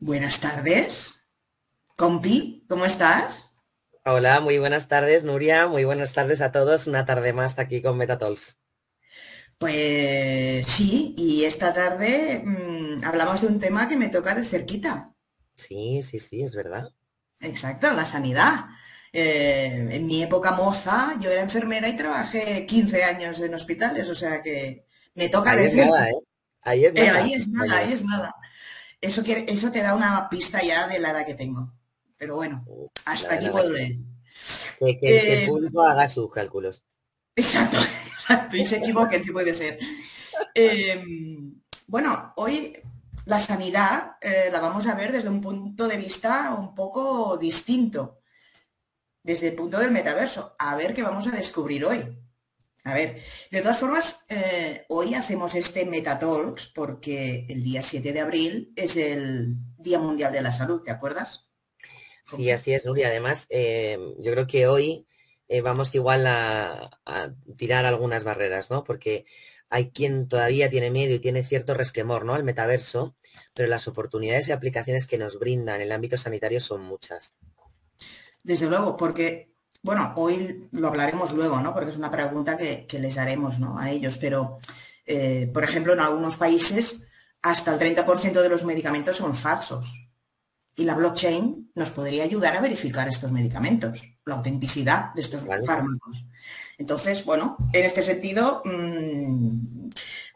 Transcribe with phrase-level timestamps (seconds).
[0.00, 1.28] Buenas tardes.
[1.96, 3.52] Compi, ¿cómo estás?
[4.06, 5.66] Hola, muy buenas tardes, Nuria.
[5.66, 6.86] Muy buenas tardes a todos.
[6.86, 8.58] Una tarde más aquí con Metatols.
[9.58, 15.14] Pues sí, y esta tarde mm, hablamos de un tema que me toca de cerquita.
[15.54, 16.88] Sí, sí, sí, es verdad.
[17.40, 18.66] Exacto, la sanidad.
[19.12, 24.14] Eh, en mi época moza, yo era enfermera y trabajé 15 años en hospitales, o
[24.14, 24.84] sea que
[25.14, 25.90] me toca Ahí de es cerca.
[25.90, 26.14] nada, ¿eh?
[26.62, 27.10] Ahí es Eh, nada.
[27.10, 28.34] ahí es nada, ahí es nada.
[29.06, 31.72] Eso, quiere- eso te da una pista ya de la edad que tengo.
[32.16, 32.64] Pero bueno,
[33.04, 33.96] hasta Nada, aquí puedo leer.
[34.78, 36.84] Que, el Eh, público haga sus cálculos.
[37.34, 39.78] Exacto, exacto, y se equivoquen si puede ser.
[40.54, 41.02] Eh,
[41.86, 42.76] bueno, hoy
[43.26, 48.20] la sanidad eh, la vamos a ver desde un punto de vista un poco distinto,
[49.22, 50.54] desde el punto del metaverso.
[50.58, 52.18] A ver qué vamos a descubrir hoy.
[52.86, 58.20] A ver, de todas formas, eh, hoy hacemos este Metatalks porque el día 7 de
[58.20, 61.48] abril es el Día Mundial de la Salud, ¿te acuerdas?
[62.22, 63.08] Sí, así es, Nuria.
[63.08, 65.08] Además, eh, yo creo que hoy
[65.48, 68.84] eh, vamos igual a, a tirar algunas barreras, ¿no?
[68.84, 69.26] Porque
[69.68, 72.34] hay quien todavía tiene miedo y tiene cierto resquemor, ¿no?
[72.34, 73.16] Al metaverso,
[73.52, 77.34] pero las oportunidades y aplicaciones que nos brindan en el ámbito sanitario son muchas.
[78.44, 79.55] Desde luego, porque,
[79.86, 81.72] bueno, hoy lo hablaremos luego, ¿no?
[81.72, 83.78] Porque es una pregunta que, que les haremos, ¿no?
[83.78, 84.58] A ellos, pero,
[85.06, 87.06] eh, por ejemplo, en algunos países
[87.40, 90.08] hasta el 30% de los medicamentos son falsos.
[90.74, 95.64] Y la blockchain nos podría ayudar a verificar estos medicamentos, la autenticidad de estos Vale.
[95.64, 96.24] fármacos.
[96.78, 99.88] Entonces, bueno, en este sentido, mm,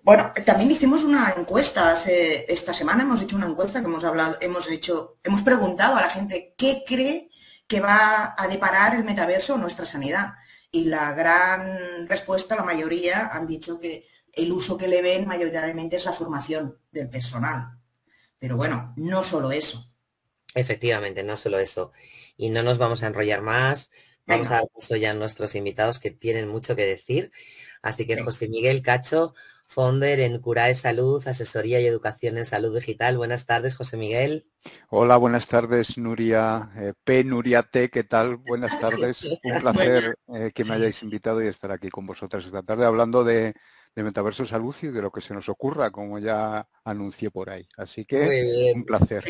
[0.04, 4.38] bueno, también hicimos una encuesta hace esta semana, hemos hecho una encuesta que hemos hablado,
[4.40, 7.29] hemos hecho, hemos preguntado a la gente qué cree
[7.70, 10.34] que va a deparar el metaverso nuestra sanidad.
[10.72, 15.94] Y la gran respuesta, la mayoría han dicho que el uso que le ven mayoritariamente
[15.94, 17.78] es la formación del personal.
[18.40, 19.88] Pero bueno, no solo eso.
[20.52, 21.92] Efectivamente, no solo eso.
[22.36, 23.92] Y no nos vamos a enrollar más.
[24.26, 24.58] Vamos Venga.
[24.58, 27.30] a dar paso ya a nuestros invitados que tienen mucho que decir.
[27.82, 28.24] Así que Venga.
[28.24, 29.32] José Miguel Cacho,
[29.70, 33.16] founder en Curae Salud, Asesoría y Educación en Salud Digital.
[33.16, 34.48] Buenas tardes, José Miguel.
[34.88, 37.22] Hola, buenas tardes, Nuria eh, P.
[37.22, 37.88] Nuria T.
[37.88, 38.36] ¿Qué tal?
[38.36, 39.22] Buenas tardes.
[39.44, 43.22] Un placer eh, que me hayáis invitado y estar aquí con vosotras esta tarde hablando
[43.22, 43.54] de,
[43.94, 47.68] de Metaverso Salud y de lo que se nos ocurra, como ya anuncié por ahí.
[47.76, 49.24] Así que un placer.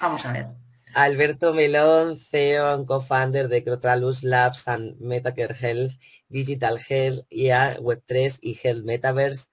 [0.00, 0.46] Vamos a ver.
[0.94, 5.92] Alberto Melón, CEO and co-founder de Crotalus Labs and Metacare Health,
[6.30, 9.44] Digital Health, IA, Web3 y Health Metaverse.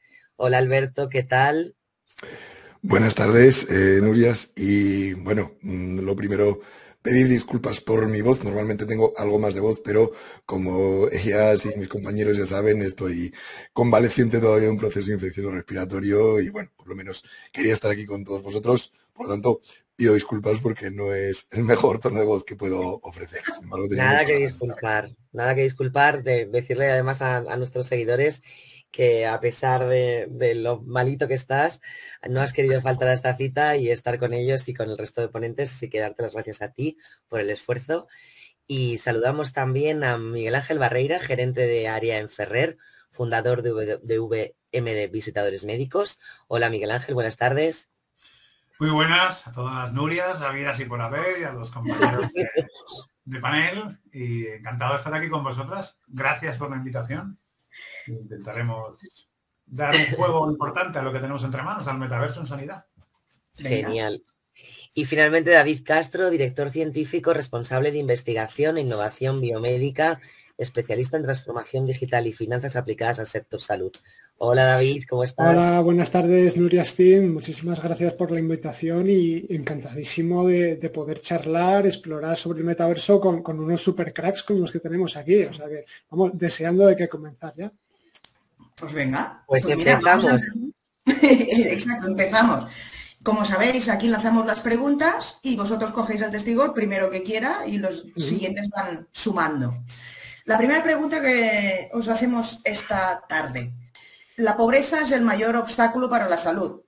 [0.46, 1.78] Hola Alberto, ¿qué tal?
[2.82, 4.52] Buenas tardes, eh, Nurias.
[4.58, 6.60] Y bueno, mm, lo primero,
[7.02, 8.44] pedir disculpas por mi voz.
[8.44, 10.12] Normalmente tengo algo más de voz, pero
[10.46, 13.34] como ellas y mis compañeros ya saben, estoy
[13.72, 17.24] convaleciente todavía de un proceso de infección respiratorio y bueno, por lo menos
[17.54, 18.92] quería estar aquí con todos vosotros.
[19.14, 19.62] Por lo tanto,
[19.96, 23.40] pido disculpas porque no es el mejor tono de voz que puedo ofrecer.
[23.56, 28.42] Sin embargo, Nada que disculpar, nada que disculpar, de decirle además a, a nuestros seguidores
[28.94, 31.82] que a pesar de, de lo malito que estás,
[32.30, 35.20] no has querido faltar a esta cita y estar con ellos y con el resto
[35.20, 38.08] de ponentes, así que darte las gracias a ti por el esfuerzo.
[38.68, 42.78] Y saludamos también a Miguel Ángel Barreira, gerente de área en Ferrer,
[43.10, 46.20] fundador de, V- de VMD Visitadores Médicos.
[46.48, 47.90] Hola Miguel Ángel, buenas tardes.
[48.80, 52.48] Muy buenas a todas las Nurias, habidas y por haber, y a los compañeros de,
[53.26, 54.00] de panel.
[54.12, 56.00] Y encantado de estar aquí con vosotras.
[56.08, 57.40] Gracias por la invitación.
[58.08, 58.98] Intentaremos
[59.66, 62.86] dar un juego importante a lo que tenemos entre manos, al metaverso en sanidad.
[63.56, 64.24] Genial.
[64.94, 70.22] Y finalmente David Castro, director científico responsable de investigación e innovación biomédica,
[70.58, 73.92] especialista en transformación digital y finanzas aplicadas al sector salud.
[74.38, 75.50] Hola David, ¿cómo estás?
[75.50, 77.34] Hola, buenas tardes, Nuria Steam.
[77.34, 83.20] Muchísimas gracias por la invitación y encantadísimo de, de poder charlar, explorar sobre el metaverso
[83.20, 85.44] con, con unos super cracks como los que tenemos aquí.
[85.44, 87.72] O sea que vamos deseando de que comenzar ya.
[88.76, 89.44] Pues venga.
[89.48, 90.74] Pues mira, vamos a empezamos.
[91.06, 92.74] Exacto, empezamos.
[93.24, 97.66] Como sabéis, aquí lanzamos las preguntas y vosotros cogéis el testigo el primero que quiera
[97.66, 99.84] y los siguientes van sumando.
[100.46, 103.72] La primera pregunta que os hacemos esta tarde.
[104.36, 106.82] La pobreza es el mayor obstáculo para la salud.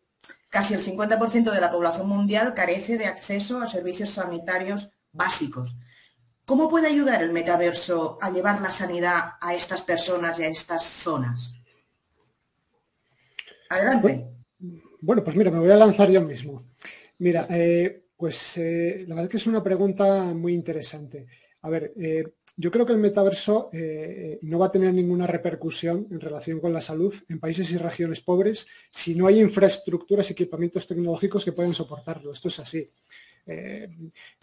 [0.50, 5.76] Casi el 50% de la población mundial carece de acceso a servicios sanitarios básicos.
[6.46, 10.84] ¿Cómo puede ayudar el metaverso a llevar la sanidad a estas personas y a estas
[10.84, 11.55] zonas?
[13.70, 14.28] Adelante.
[15.02, 16.66] Bueno, pues mira, me voy a lanzar yo mismo.
[17.20, 21.28] Mira, eh, pues eh, la verdad que es una pregunta muy interesante.
[21.62, 22.24] A ver, eh,
[22.58, 23.70] yo creo que el metaverso
[24.44, 28.22] no va a tener ninguna repercusión en relación con la salud en países y regiones
[28.22, 32.32] pobres si no hay infraestructuras y equipamientos tecnológicos que pueden soportarlo.
[32.32, 32.90] Esto es así.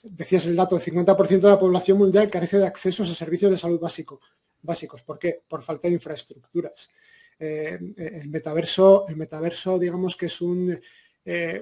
[0.03, 3.57] Decías el dato, el 50% de la población mundial carece de acceso a servicios de
[3.57, 4.21] salud básico,
[4.61, 5.03] básicos.
[5.03, 5.41] ¿Por qué?
[5.49, 6.91] Por falta de infraestructuras.
[7.39, 10.79] Eh, el, metaverso, el metaverso, digamos que es un,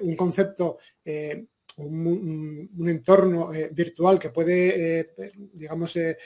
[0.01, 0.77] un concepto
[1.77, 5.13] un, entorno eh, virtual que puede, eh,
[5.53, 6.17] digamos, eh,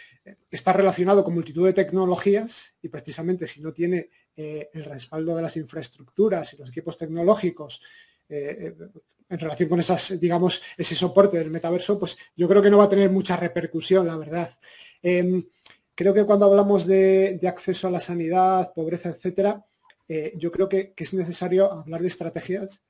[0.50, 5.56] estar relacionado con multitud de tecnologías y precisamente si no tiene el respaldo de las
[5.56, 7.80] infraestructuras y los equipos tecnológicos
[8.28, 12.84] en relación con esas, digamos, ese soporte del metaverso, pues yo creo que no va
[12.84, 14.50] a tener mucha repercusión, la verdad.
[15.96, 19.66] Creo que cuando hablamos de, acceso a la sanidad, pobreza, etcétera,
[20.36, 22.84] yo creo que, es necesario hablar de estrategias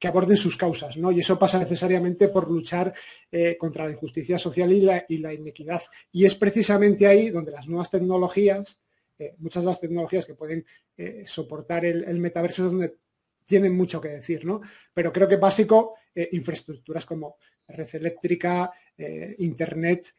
[0.00, 1.12] que aborden sus causas, ¿no?
[1.12, 2.94] Y eso pasa necesariamente por luchar
[3.30, 4.80] eh, contra la injusticia social y
[5.18, 5.82] la, inequidad.
[6.10, 8.80] Y es precisamente ahí donde las nuevas tecnologías,
[9.18, 10.64] eh, muchas de las tecnologías que pueden
[10.96, 12.96] eh, soportar el, metaverso es donde
[13.44, 14.62] tienen mucho que decir, ¿no?
[14.94, 15.96] Pero creo que básico,
[16.32, 17.36] infraestructuras como
[17.68, 18.72] red eléctrica,
[19.38, 20.12] internet,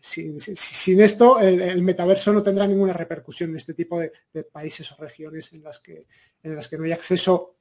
[0.00, 4.12] sin, esto, el, metaverso no tendrá ninguna repercusión en este tipo de,
[4.52, 6.06] países o regiones en las que,
[6.76, 7.56] no hay acceso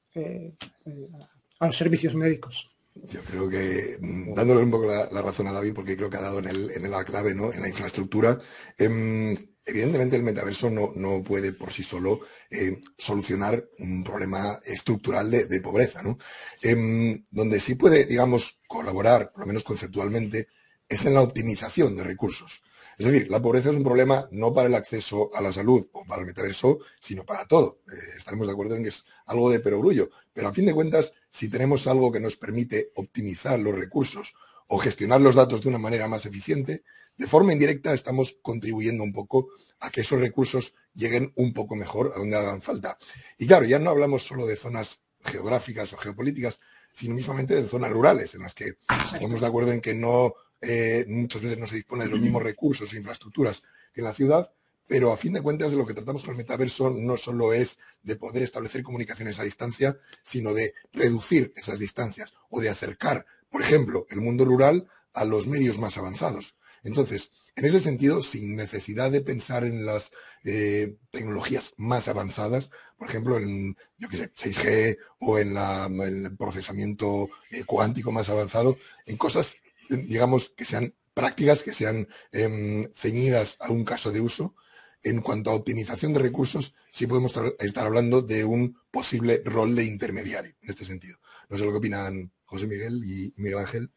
[1.59, 2.69] a los servicios médicos.
[2.95, 6.21] Yo creo que, mm, dándole un poco la, razón a David, porque creo que ha
[6.21, 7.51] dado en, el, en la clave, ¿no?
[7.51, 8.39] en la infraestructura,
[8.77, 9.35] em,
[9.65, 12.21] evidentemente el metaverso no, no, puede por sí solo
[12.51, 16.03] eh, solucionar un problema estructural de, pobreza.
[16.03, 16.17] ¿no?
[16.61, 20.47] Em, donde sí puede, digamos, colaborar, por lo menos conceptualmente,
[20.87, 22.63] es en la optimización de recursos.
[22.97, 26.05] Es decir, la pobreza es un problema no para el acceso a la salud o
[26.05, 27.79] para el metaverso, sino para todo.
[27.91, 30.09] Eh, estaremos de acuerdo en que es algo de perogrullo.
[30.31, 34.35] Pero a fin de cuentas, si tenemos algo que nos permite optimizar los recursos
[34.67, 36.83] o gestionar los datos de una manera más eficiente,
[37.17, 39.49] de forma indirecta estamos contribuyendo un poco
[39.79, 42.97] a que esos recursos lleguen un poco mejor a donde hagan falta.
[43.37, 46.59] Y claro, ya no hablamos solo de zonas geográficas o geopolíticas,
[46.93, 48.77] sino mismamente de zonas rurales, en las que
[49.13, 50.33] estamos de acuerdo en que no
[50.63, 53.63] eh, muchas veces no se dispone de los mismos recursos e infraestructuras
[53.93, 54.51] que la ciudad,
[54.87, 57.79] pero a fin de cuentas de lo que tratamos con el metaverso no solo es
[58.01, 63.61] de poder establecer comunicaciones a distancia, sino de reducir esas distancias o de acercar, por
[63.61, 66.55] ejemplo, el mundo rural a los medios más avanzados.
[66.83, 70.11] Entonces, en ese sentido, sin necesidad de pensar en las
[70.43, 75.55] eh, tecnologías más avanzadas, por ejemplo, en yo qué sé, 6G o en,
[76.01, 79.57] el procesamiento eh, cuántico más avanzado, en cosas
[79.97, 84.55] digamos, que sean prácticas, que sean em, ceñidas a un caso de uso.
[85.03, 89.83] En cuanto a optimización de recursos, sí podemos estar hablando de un posible rol de
[89.83, 91.17] intermediario en este sentido.
[91.49, 93.91] No sé lo que opinan José Miguel y Miguel Ángel.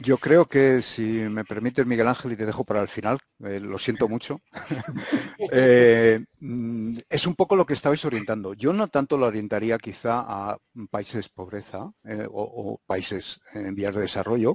[0.00, 3.58] Yo creo que, si me permite Miguel Ángel, y te dejo para el final, eh,
[3.58, 4.40] lo siento mucho,
[5.52, 8.54] eh, mm, es un poco lo que estabais orientando.
[8.54, 10.58] Yo no tanto lo orientaría quizá a
[10.90, 14.54] países pobreza eh, o, países en vías de desarrollo,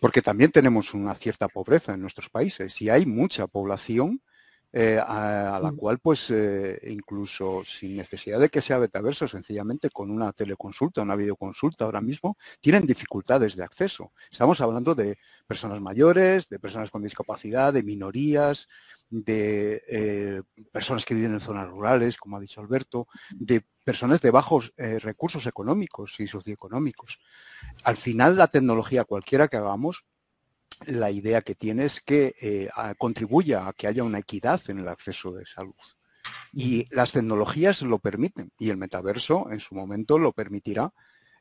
[0.00, 4.22] porque también tenemos una cierta pobreza en nuestros países y hay mucha población
[4.74, 5.76] eh, a, la mm.
[5.76, 11.14] cual pues eh, incluso sin necesidad de que sea betaverso, sencillamente con una teleconsulta, una
[11.14, 14.12] videoconsulta ahora mismo, tienen dificultades de acceso.
[14.30, 18.66] Estamos hablando de personas mayores, de personas con discapacidad, de minorías,
[19.10, 20.42] de eh,
[20.72, 25.46] personas que viven en zonas rurales, como ha dicho Alberto, de personas de bajos recursos
[25.46, 27.18] económicos y socioeconómicos.
[27.84, 30.04] Al final, la tecnología, cualquiera que hagamos,
[30.86, 34.88] la idea que tiene es que eh, contribuya a que haya una equidad en el
[34.88, 35.74] acceso de salud.
[36.52, 40.92] Y las tecnologías lo permiten y el metaverso en su momento lo permitirá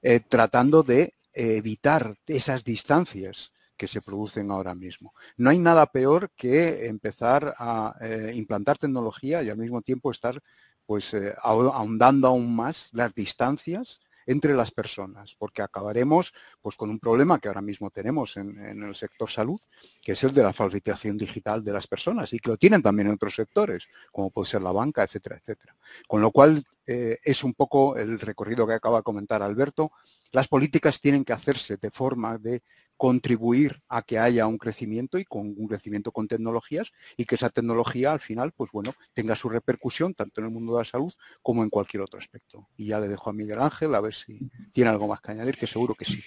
[0.02, 5.14] eh, tratando de evitar esas distancias que se producen ahora mismo.
[5.38, 10.40] No hay nada peor que empezar a eh, implantar tecnología y al mismo tiempo estar
[10.86, 17.40] pues ahondando aún más las distancias entre las personas, porque acabaremos pues, con un problema
[17.40, 19.60] que ahora mismo tenemos en, el sector salud,
[20.02, 23.08] que es el de la falsificación digital de las personas y que lo tienen también
[23.08, 25.76] en otros sectores, como puede ser la banca, etcétera, etcétera.
[26.08, 29.92] Con lo cual eh, es un poco el recorrido que acaba de comentar Alberto.
[30.32, 32.64] Las políticas tienen que hacerse de forma de
[33.02, 37.50] contribuir a que haya un crecimiento y con un crecimiento con tecnologías y que esa
[37.50, 41.12] tecnología al final, pues bueno, tenga su repercusión tanto en el mundo de la salud
[41.42, 42.68] como en cualquier otro aspecto.
[42.78, 45.58] Y ya le dejo a Miguel Ángel a ver si tiene algo más que añadir,
[45.58, 46.24] que seguro que sí.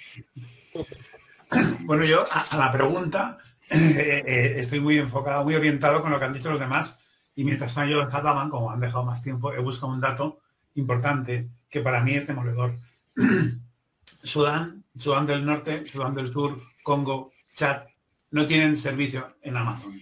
[1.82, 3.38] Bueno, yo a, la pregunta
[3.70, 6.98] eh, eh, estoy muy enfocado, muy orientado con lo que han dicho los demás
[7.36, 10.40] y mientras en Catalán, como han dejado más tiempo, he buscado un dato
[10.74, 12.80] importante que para mí es demoledor.
[14.24, 17.82] Sudán, Sudán del Norte, Sudán del Sur, Congo, Chad,
[18.30, 20.00] no tienen servicio en Amazon.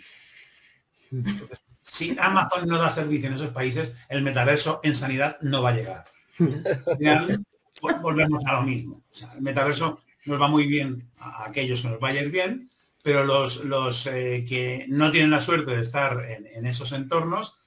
[1.82, 5.74] si Amazon no da servicio en esos países, el metaverso en sanidad no va a
[5.74, 6.04] llegar.
[8.02, 9.02] volvemos a lo mismo.
[9.36, 12.70] el metaverso nos va muy bien a aquellos que nos vaya bien,
[13.02, 17.58] pero los, los eh, que no tienen la suerte de estar en, esos entornos,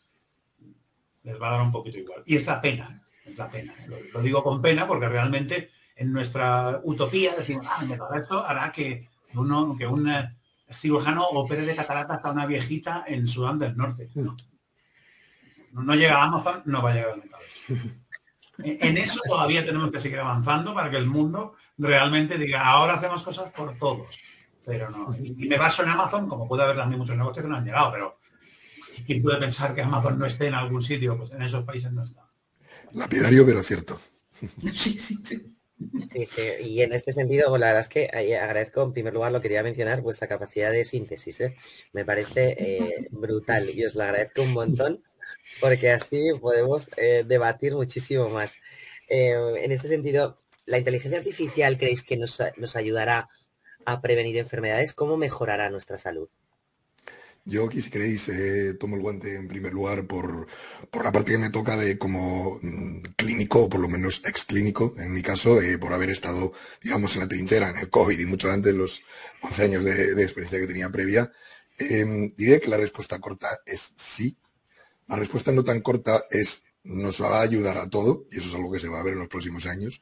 [1.24, 2.24] les va a dar un poquito igual.
[2.26, 3.74] Y es la pena, es la pena.
[3.88, 9.10] Lo, digo con pena porque realmente en nuestra utopía decimos, ah, el metaverso hará que
[9.34, 10.12] uno, que un
[10.74, 14.10] cirujano opere de cataratas a una viejita en Sudán del Norte.
[14.16, 14.36] No.
[15.72, 17.56] no llega a Amazon, no va a llegar al metaverso.
[18.58, 23.22] En eso todavía tenemos que seguir avanzando para que el mundo realmente diga, ahora hacemos
[23.22, 24.18] cosas por todos.
[24.66, 27.58] Pero no, y me baso en Amazon, como puede haber también muchos negocios que no
[27.58, 28.18] han llegado, pero
[29.06, 31.18] ¿quién puede pensar que Amazon no esté en algún sitio?
[31.18, 32.26] Pues en esos países no está.
[32.94, 34.00] Lapidario, pero cierto.
[34.74, 35.55] Sí, sí, sí.
[36.12, 38.06] Sí, sí, y en este sentido, la verdad es que
[38.38, 41.56] agradezco, en primer lugar, lo quería mencionar, vuestra capacidad de síntesis, ¿eh?
[41.92, 45.04] me parece eh, brutal y os lo agradezco un montón
[45.60, 48.58] porque así podemos eh, debatir muchísimo más.
[49.10, 52.40] Eh, en este sentido, ¿la inteligencia artificial creéis que nos,
[52.76, 53.30] ayudará
[53.86, 54.94] a prevenir enfermedades?
[54.94, 56.30] ¿Cómo mejorará nuestra salud?
[57.48, 60.48] Yo aquí, si queréis, eh, tomo el guante en primer lugar por,
[60.92, 64.96] la parte que me toca de como mm, clínico, o por lo menos ex clínico,
[64.98, 68.50] en mi caso, por haber estado, digamos, en la trinchera, en el COVID y mucho
[68.50, 69.04] antes, los
[69.42, 71.32] 11 años de, experiencia que tenía previa.
[71.78, 74.38] diré que la respuesta corta es sí,
[75.08, 78.56] la respuesta no tan corta es nos va a ayudar a todo, y eso es
[78.56, 80.02] algo que se va a ver en los próximos años.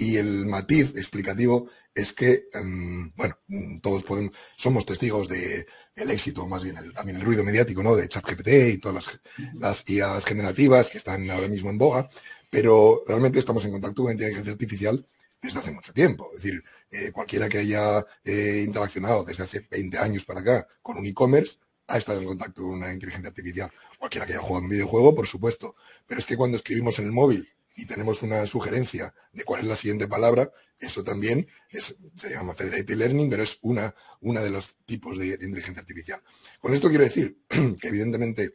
[0.00, 3.36] Y el matiz explicativo es que, em, bueno,
[3.82, 7.94] todos podemos, somos testigos del el éxito, más bien también el ruido mediático, ¿no?
[7.94, 9.20] De ChatGPT y todas las,
[9.56, 12.08] las IAs generativas que están ahora mismo en boga,
[12.50, 15.04] pero realmente estamos en contacto con inteligencia artificial
[15.42, 16.30] desde hace mucho tiempo.
[16.34, 20.96] Es decir, eh, cualquiera que haya eh, interaccionado desde hace 20 años para acá con
[20.96, 23.70] un e-commerce ha estado en contacto con una inteligencia artificial.
[23.98, 25.74] Cualquiera que haya jugado un videojuego, por supuesto.
[26.06, 29.66] Pero es que cuando escribimos en el móvil y tenemos una sugerencia de cuál es
[29.66, 34.76] la siguiente palabra, eso también se llama Federated Learning, pero es una, una de los
[34.84, 36.22] tipos de, inteligencia artificial.
[36.60, 38.54] Con esto quiero decir que evidentemente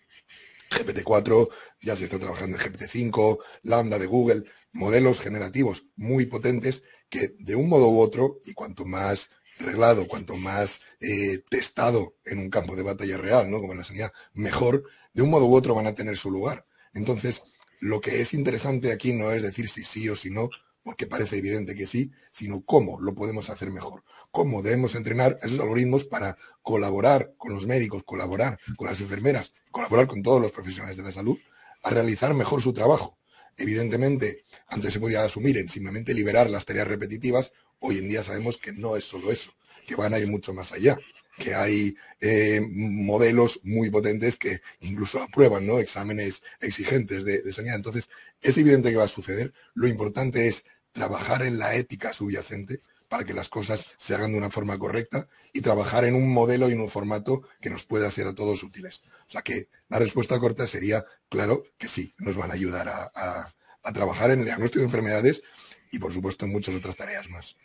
[0.70, 1.50] GPT-4,
[1.82, 7.56] ya se está trabajando en GPT-5, Lambda de Google, modelos generativos muy potentes que de
[7.56, 12.76] un modo u otro, y cuanto más reglado, cuanto más eh, testado en un campo
[12.76, 13.60] de batalla real, ¿no?
[13.60, 16.68] como la sanidad, mejor, de un modo u otro van a tener su lugar.
[16.94, 17.44] Entonces,
[17.80, 20.50] lo que es interesante aquí no es decir si sí o si no,
[20.84, 25.60] porque parece evidente que sí, sino cómo lo podemos hacer mejor, cómo debemos entrenar esos
[25.60, 30.98] algoritmos para colaborar con los médicos, colaborar con las enfermeras, colaborar con todos los profesionales
[30.98, 31.40] de la salud
[31.82, 33.18] a realizar mejor su trabajo.
[33.58, 38.58] Evidentemente, antes se podía asumir en simplemente liberar las tareas repetitivas, hoy en día sabemos
[38.58, 39.54] que no es solo eso,
[39.86, 40.98] que van a ir mucho más allá,
[41.38, 45.80] que hay eh, modelos muy potentes que incluso aprueban ¿no?
[45.80, 47.76] exámenes exigentes de, de sanidad.
[47.76, 48.10] Entonces,
[48.42, 49.54] es evidente que va a suceder.
[49.74, 54.38] Lo importante es trabajar en la ética subyacente para que las cosas se hagan de
[54.38, 58.10] una forma correcta y trabajar en un modelo y en un formato que nos pueda
[58.12, 59.02] ser a todos útiles.
[59.28, 63.54] O sea que la respuesta corta sería, claro que sí, nos van a ayudar a,
[63.94, 65.44] trabajar en el diagnóstico de enfermedades
[65.92, 67.56] y por supuesto en muchas otras tareas más.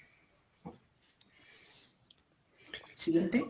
[3.00, 3.42] Siguiente.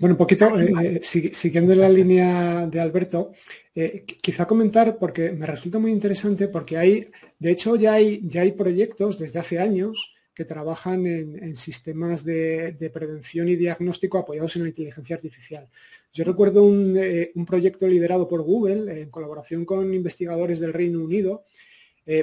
[0.00, 3.32] Bueno, un poquito, eh, eh, siguiendo la línea de Alberto,
[3.74, 8.40] eh, quizá comentar, porque me resulta muy interesante, porque hay, de hecho ya hay, ya
[8.40, 14.62] hay proyectos desde hace años que trabajan en, sistemas de, prevención y diagnóstico apoyados en
[14.62, 15.68] la inteligencia artificial.
[16.12, 21.44] Yo recuerdo un, eh, proyecto liderado por Google en colaboración con investigadores del Reino Unido,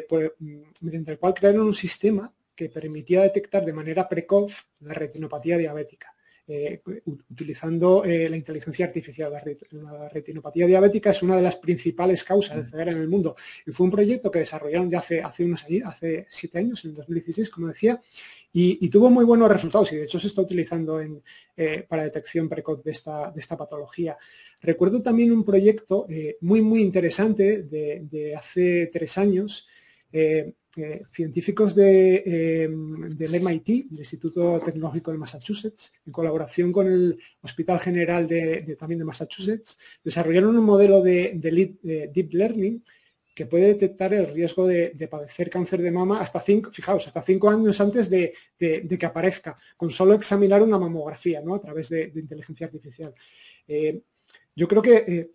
[0.10, 4.94] pues, mm, mediante el cual crearon un sistema que permitía detectar de manera precoz la
[4.94, 6.17] retinopatía diabética.
[6.50, 6.82] Eh,
[7.30, 9.34] utilizando eh, la inteligencia artificial.
[9.34, 13.36] La, retinopatía diabética es una de las principales causas de ceguera en el mundo
[13.66, 16.96] y fue un proyecto que desarrollaron ya hace, hace unos años, hace siete años, en
[16.96, 18.00] 2016, como decía,
[18.54, 21.22] y, tuvo muy buenos resultados y de hecho se está utilizando en,
[21.58, 24.18] eh, para detección precoz de esta, de esta patología.
[24.62, 26.08] Recuerdo también un proyecto
[26.40, 29.68] muy, muy interesante de, de hace tres años
[31.12, 37.80] científicos de, eh, del MIT, del Instituto Tecnológico de Massachusetts, en colaboración con el Hospital
[37.80, 41.40] General de, también de Massachusetts, desarrollaron un modelo de,
[42.14, 42.84] Deep Learning
[43.34, 47.50] que puede detectar el riesgo de, padecer cáncer de mama hasta cinco, fijaos, hasta cinco
[47.50, 51.56] años antes de, que aparezca, con solo examinar una mamografía ¿no?
[51.56, 53.14] a través de, inteligencia artificial.
[53.68, 54.02] Eh,
[54.56, 55.32] yo creo que eh,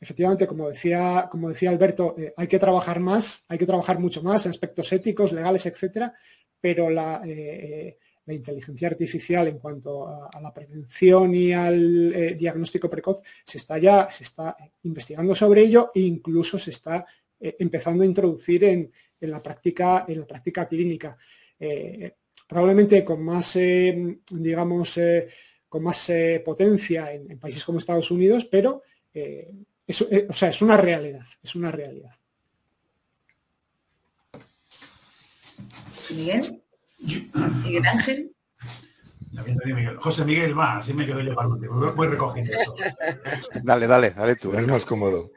[0.00, 4.22] efectivamente, como decía, como decía Alberto, eh, hay que trabajar más, hay que trabajar mucho
[4.22, 6.14] más en aspectos éticos, legales, etcétera,
[6.60, 12.88] pero la, eh, la inteligencia artificial en cuanto a, la prevención y al eh, diagnóstico
[12.88, 17.04] precoz, se está ya se está investigando sobre ello e incluso se está
[17.38, 21.16] eh, empezando a introducir en, la práctica en la práctica clínica.
[22.46, 23.58] probablemente con más,
[24.30, 24.98] digamos,
[25.68, 26.12] con más
[26.44, 28.82] potencia en, países como Estados Unidos, pero
[30.28, 32.16] o sea, es una realidad, es una realidad.
[36.10, 36.62] Miguel.
[37.62, 38.30] Miguel Ángel.
[39.98, 41.92] José Miguel, va, así me quedo yo para último.
[41.92, 42.76] Voy recogiendo esto.
[43.62, 44.52] Dale, dale, dale tú.
[44.54, 45.32] Es más cómodo.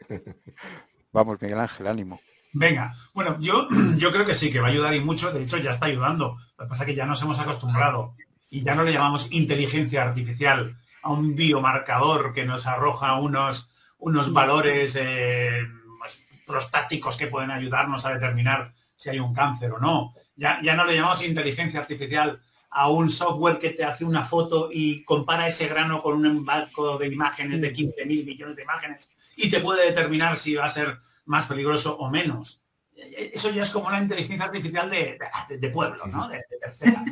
[1.12, 2.20] Vamos, Miguel Ángel, ánimo.
[2.54, 5.32] Venga, bueno, yo, yo creo que sí, que va a ayudar y mucho.
[5.32, 6.38] De hecho, ya está ayudando.
[6.58, 8.16] Lo que pasa es que ya nos hemos acostumbrado
[8.50, 13.67] y ya no le llamamos inteligencia artificial a un biomarcador que nos arroja unos,
[14.00, 15.64] unos valores eh,
[16.00, 20.86] pues, prostáticos que pueden ayudarnos a determinar si hay un cáncer o no ya, no
[20.86, 22.40] le llamamos inteligencia artificial
[22.70, 26.98] a un software que te hace una foto y compara ese grano con un barco
[26.98, 30.70] de imágenes de 15 mil millones de imágenes y te puede determinar si va a
[30.70, 32.62] ser más peligroso o menos.
[32.96, 36.28] Eso ya es como una inteligencia artificial de, pueblo, ¿no?
[36.28, 37.04] De, tercera.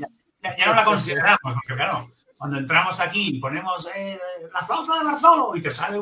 [0.42, 4.20] Ya, no la consideramos, porque claro, cuando entramos aquí y ponemos eh,
[4.54, 6.00] la flauta de Bartolo y te sale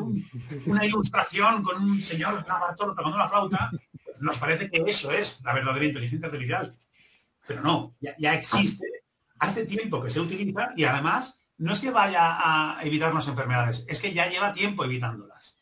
[0.66, 3.70] una ilustración con un señor Bartolo tocando la flauta,
[4.04, 6.76] pues nos parece que eso es la verdadera inteligencia artificial.
[7.46, 8.86] Pero no, ya, existe,
[9.38, 14.00] hace tiempo que se utiliza y además no es que vaya a evitarnos enfermedades, es
[14.00, 15.60] que ya lleva tiempo evitándolas.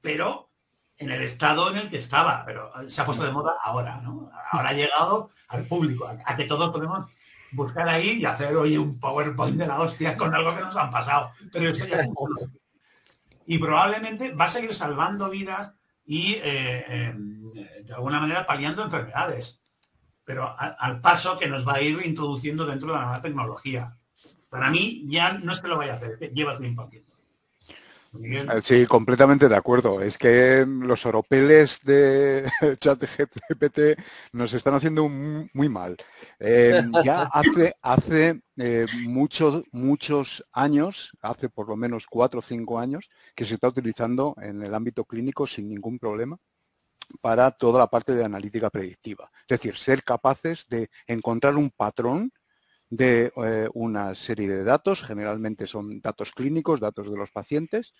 [0.00, 0.48] Pero
[0.96, 4.30] en el estado en el que estaba, pero se ha puesto de moda ahora, ¿no?
[4.50, 7.08] Ahora ha llegado al público, a, que todos podemos
[7.52, 10.90] buscar ahí y hacer hoy un PowerPoint de la hostia con algo que nos han
[10.90, 11.30] pasado.
[11.52, 11.72] Pero
[13.46, 15.72] Y probablemente va a seguir salvando vidas
[16.04, 17.14] y eh, eh,
[17.84, 19.62] de alguna manera paliando enfermedades
[20.28, 23.96] pero al paso que nos va a ir introduciendo dentro de la nueva tecnología.
[24.50, 27.07] Para mí ya no es que lo vaya a hacer, lleva tiempo haciendo.
[28.22, 30.00] Eh, sí, completamente de acuerdo.
[30.00, 32.44] Es que los oropeles de
[32.80, 34.00] ChatGPT
[34.32, 35.96] nos están haciendo muy mal.
[36.38, 42.78] Eh, ya hace, hace eh, muchos, muchos años, hace por lo menos cuatro o cinco
[42.78, 46.38] años, que se está utilizando en el ámbito clínico sin ningún problema
[47.20, 49.30] para toda la parte de analítica predictiva.
[49.42, 52.32] Es decir, ser capaces de encontrar un patrón
[52.90, 57.94] de eh, una serie de datos, generalmente son datos clínicos, datos de los pacientes,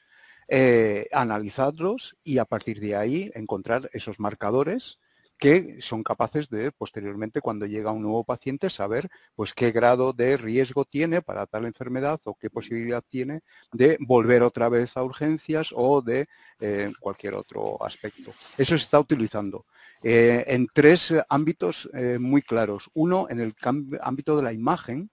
[0.48, 4.98] eh, analizarlos y a partir de ahí encontrar esos marcadores
[5.38, 10.36] que son capaces de posteriormente cuando llega un nuevo paciente saber pues qué grado de
[10.36, 13.40] riesgo tiene para tal enfermedad o qué posibilidad tiene
[13.72, 16.28] de volver otra vez a urgencias o de
[16.60, 18.32] eh, cualquier otro aspecto.
[18.56, 19.64] Eso se está utilizando
[20.02, 22.90] eh, en tres ámbitos eh, muy claros.
[22.94, 23.54] Uno en el
[24.00, 25.10] ámbito de la imagen,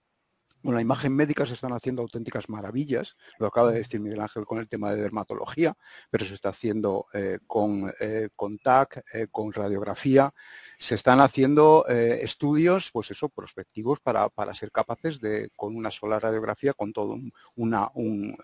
[0.65, 4.45] con la imagen médica se están haciendo auténticas maravillas, lo acaba de decir Miguel Ángel
[4.45, 5.77] con el tema de dermatología,
[6.09, 10.33] pero se está haciendo eh, con, eh, con TAC, eh, con radiografía,
[10.77, 16.73] se están haciendo estudios, pues eso, prospectivos para, ser capaces de, con una sola radiografía,
[16.73, 17.15] con todo
[17.55, 17.73] un,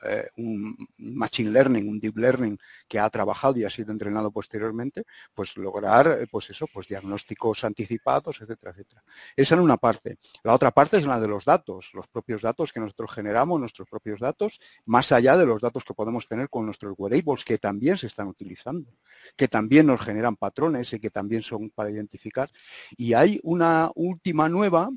[0.03, 2.57] eh, un, machine learning, un deep learning
[2.87, 5.03] que ha trabajado y ha sido entrenado posteriormente,
[5.33, 9.03] pues lograr, pues eso, pues diagnósticos anticipados, etcétera, etcétera.
[9.35, 10.17] Esa es una parte.
[10.43, 13.89] La otra parte es la de los datos, los propios datos que nosotros generamos, nuestros
[13.89, 17.97] propios datos, más allá de los datos que podemos tener con nuestros wearables, que también
[17.97, 18.91] se están utilizando,
[19.35, 22.49] que también nos generan patrones y que también son para identificar.
[22.97, 24.89] Y hay una última nueva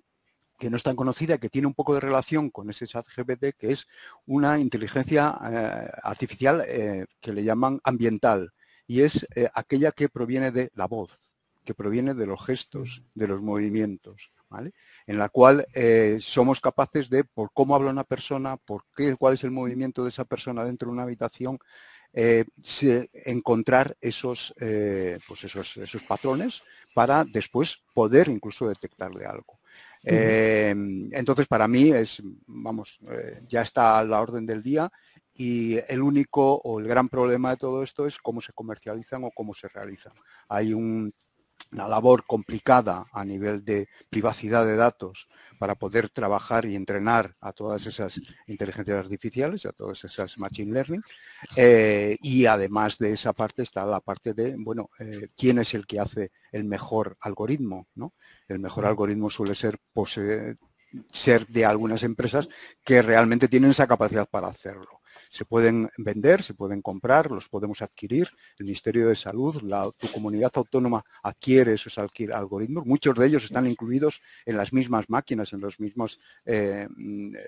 [0.59, 3.57] que no es tan conocida, que tiene un poco de relación con ese chat GPT,
[3.57, 3.87] que es
[4.27, 8.53] una inteligencia eh, artificial eh, que le llaman ambiental,
[8.87, 11.18] y es eh, aquella que proviene de la voz,
[11.64, 14.31] que proviene de los gestos, de los movimientos,
[15.07, 15.67] en la cual
[16.21, 20.09] somos capaces de, por cómo habla una persona, por qué, cuál es el movimiento de
[20.09, 21.59] esa persona dentro de una habitación,
[22.12, 26.62] encontrar esos, pues esos, esos patrones
[26.95, 29.59] para después poder incluso detectarle algo.
[30.05, 30.75] Eh,
[31.12, 34.90] entonces, para mí es, vamos, eh, ya está a la orden del día
[35.33, 39.31] y el único o el gran problema de todo esto es cómo se comercializan o
[39.31, 40.12] cómo se realizan.
[40.49, 41.12] Hay un
[41.72, 47.53] una labor complicada a nivel de privacidad de datos para poder trabajar y entrenar a
[47.53, 51.03] todas esas inteligencias artificiales, a todas esas machine learning.
[51.57, 55.87] Eh, y además de esa parte está la parte de, bueno, eh, quién es el
[55.87, 58.14] que hace el mejor algoritmo, ¿no?
[58.48, 59.79] El mejor algoritmo suele ser
[61.11, 62.48] ser de algunas empresas
[62.85, 64.93] que realmente tienen esa capacidad para hacerlo.
[65.35, 68.29] Se pueden vender, se pueden comprar, los podemos adquirir.
[68.57, 72.87] El Ministerio de Salud, la, tu comunidad autónoma adquiere esos algoritmos.
[72.87, 77.40] Muchos de ellos están incluidos en las mismas máquinas, en los mismos eh, mm, eh,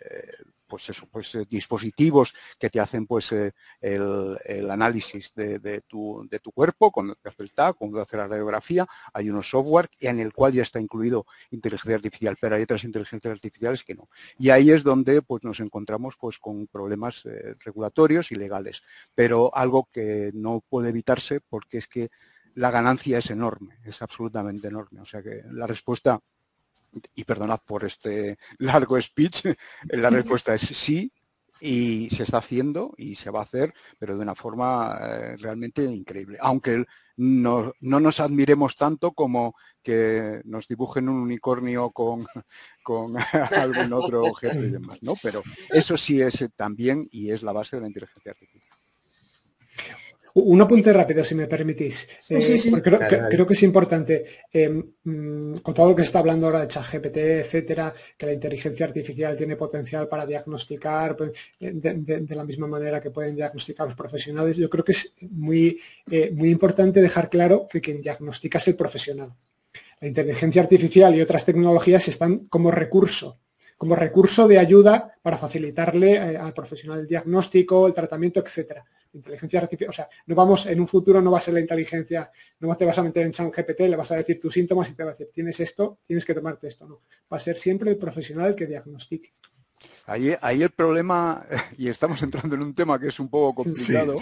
[0.67, 6.53] pues eso, pues eh, dispositivos que te hacen pues el, análisis de, tu, de, tu,
[6.53, 6.93] cuerpo,
[7.25, 10.63] hace el TAC, cuando te hace la radiografía, hay unos software en el cual ya
[10.63, 14.09] está incluido inteligencia artificial, pero hay otras inteligencias artificiales que no.
[14.39, 17.23] Y ahí es donde pues nos encontramos pues con problemas
[17.65, 18.83] regulatorios y legales,
[19.15, 22.11] pero algo que no puede evitarse porque es que
[22.57, 25.01] la ganancia es enorme, es absolutamente enorme.
[25.01, 26.21] O sea que la respuesta,
[27.15, 29.45] y perdonad por este largo speech,
[29.89, 31.11] la respuesta es sí,
[31.61, 35.83] y se está haciendo y se va a hacer, pero de una forma eh, realmente
[35.83, 36.39] increíble.
[36.41, 36.85] Aunque
[37.17, 42.27] no, no, nos admiremos tanto como que nos dibujen un unicornio con,
[42.83, 43.17] con
[43.57, 45.15] algún otro objeto y demás, ¿no?
[45.23, 48.66] Pero eso sí es también y es la base de la inteligencia artificial.
[50.39, 52.07] Un apunte rápido, si me permitís.
[52.29, 52.41] Eh,
[52.83, 56.69] creo, que es importante, em, mm, con todo lo que se está hablando ahora de
[56.69, 62.67] ChatGPT, etcétera, que la inteligencia artificial tiene potencial para diagnosticar pues, eh, de, la misma
[62.67, 64.59] manera que pueden diagnosticar los profesionales.
[64.59, 68.77] Yo creo que es muy, eh, muy importante dejar claro que quien diagnostica es el
[68.77, 69.35] profesional.
[70.03, 73.39] La inteligencia artificial y otras tecnologías están como recurso
[73.77, 78.85] como recurso de ayuda para facilitarle al profesional el diagnóstico, el tratamiento, etcétera
[79.17, 82.31] inteligencia artificial, o sea, no vamos, en un futuro no va a ser la inteligencia,
[82.61, 84.95] no te vas a meter en chat GPT, le vas a decir tus síntomas y
[84.95, 87.03] te va a decir, tienes esto, tienes que tomarte esto, no.
[87.33, 89.33] Va a ser siempre el profesional que diagnostique.
[90.07, 94.15] Ahí, ahí, el problema, y estamos entrando en un tema que es un poco complicado,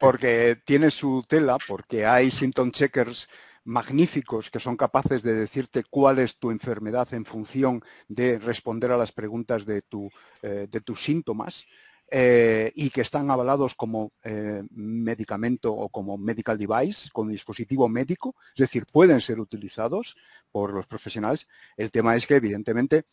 [0.00, 3.28] porque tiene su tela, porque hay symptom checkers
[3.70, 8.96] magníficos que son capaces de decirte cuál es tu enfermedad en función de responder a
[8.96, 10.10] las preguntas de, tu,
[10.42, 11.66] eh, de tus síntomas.
[12.12, 18.34] Eh, y que están avalados como eh, medicamento o como medical device, como dispositivo médico,
[18.56, 20.16] es decir, pueden ser utilizados
[20.50, 21.46] por los profesionales.
[21.76, 23.04] El tema es que, evidentemente,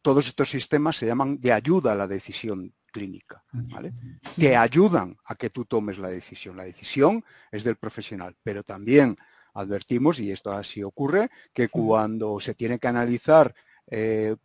[0.00, 3.92] todos estos sistemas se llaman de ayuda a la decisión clínica, ¿vale?
[4.34, 6.56] Te ayudan a que tú tomes la decisión.
[6.56, 9.18] La decisión es del profesional, pero también
[9.58, 13.54] advertimos, y esto así ocurre, que cuando se tiene que analizar
[13.90, 14.36] eh,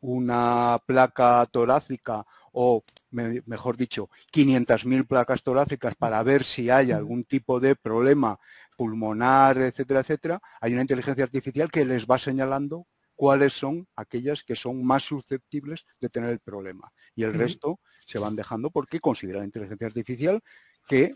[0.00, 7.58] una placa torácica o, mejor dicho, 500.000 placas torácicas para ver si hay algún tipo
[7.60, 8.38] de problema
[8.76, 14.56] pulmonar, etcétera, etcétera, hay una inteligencia artificial que les va señalando cuáles son aquellas que
[14.56, 16.92] son más susceptibles de tener el problema.
[17.14, 20.40] Y el resto se van dejando porque considera la inteligencia artificial
[20.86, 21.14] que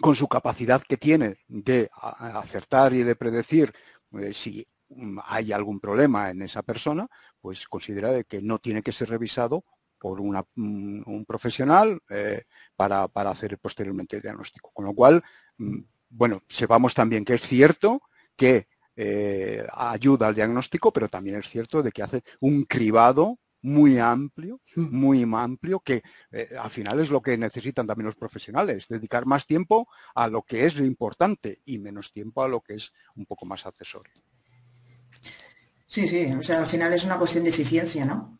[0.00, 3.72] con su capacidad que tiene de acertar y de predecir
[4.20, 7.08] eh, si mm, hay algún problema en esa persona,
[7.40, 9.64] pues considera que no tiene que ser revisado
[9.98, 12.44] por un profesional eh,
[12.76, 14.70] para, hacer posteriormente el diagnóstico.
[14.72, 15.22] Con lo cual,
[15.58, 15.80] mm,
[16.10, 18.02] bueno, sepamos también que es cierto
[18.36, 23.98] que eh, ayuda al diagnóstico, pero también es cierto de que hace un cribado muy
[23.98, 29.26] amplio, muy amplio, que eh, al final es lo que necesitan también los profesionales, dedicar
[29.26, 32.92] más tiempo a lo que es lo importante y menos tiempo a lo que es
[33.16, 34.14] un poco más accesorio.
[35.86, 38.38] Sí, sí, o sea, al final es una cuestión de eficiencia, ¿no?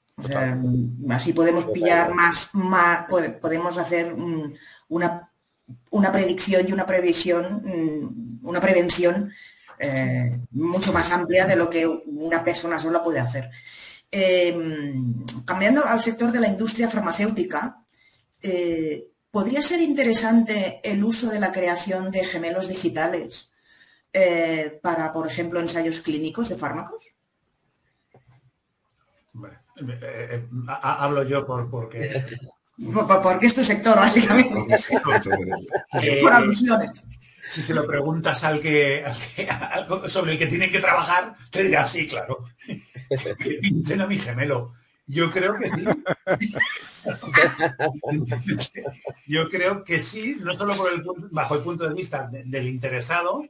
[1.10, 4.12] así podemos pillar más, más podemos hacer
[4.88, 5.30] una,
[5.90, 9.32] una, predicción y una previsión, mm, una prevención
[9.78, 13.48] eh, mucho más amplia de lo que una persona sola puede hacer.
[14.10, 17.82] Em, cambiando al sector de la industria farmacéutica,
[18.40, 23.50] eh, ¿podría ser interesante el uso de la creación de gemelos digitales
[24.12, 27.04] eh, para, por ejemplo, ensayos clínicos de fármacos?
[29.86, 32.24] Eh, eh, hablo yo por porque...
[33.24, 34.78] Porque es tu sector, básicamente.
[36.22, 37.02] por alusiones.
[37.48, 39.02] Si se lo preguntas al que,
[40.06, 42.44] sobre el que tiene que trabajar, te dirá sí, claro.
[43.62, 44.74] Pinchen a mi gemelo.
[45.06, 45.86] Yo creo que sí.
[49.26, 53.42] Yo creo que sí, no solo por el, bajo el punto de vista del interesado,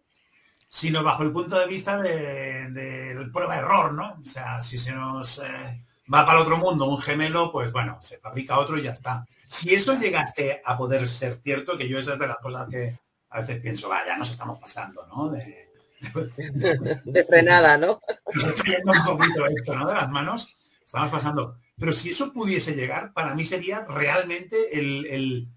[0.68, 4.20] sino bajo el punto de vista del de, prueba-error, ¿no?
[4.22, 5.80] O sea, si se nos eh,
[6.12, 9.26] va para el otro mundo un gemelo, pues bueno, se fabrica otro y ya está.
[9.48, 12.96] Si eso llegase a poder ser cierto, que yo esa es de las cosas que
[13.30, 15.28] a veces pienso, vaya, nos estamos pasando, ¿no?
[15.28, 15.68] De,
[17.04, 18.00] de, frenada, ¿no?
[18.26, 19.86] un poquito esto, ¿no?
[19.86, 21.56] De las manos, estamos pasando.
[21.78, 25.48] Pero si eso pudiese llegar, para mí sería realmente el,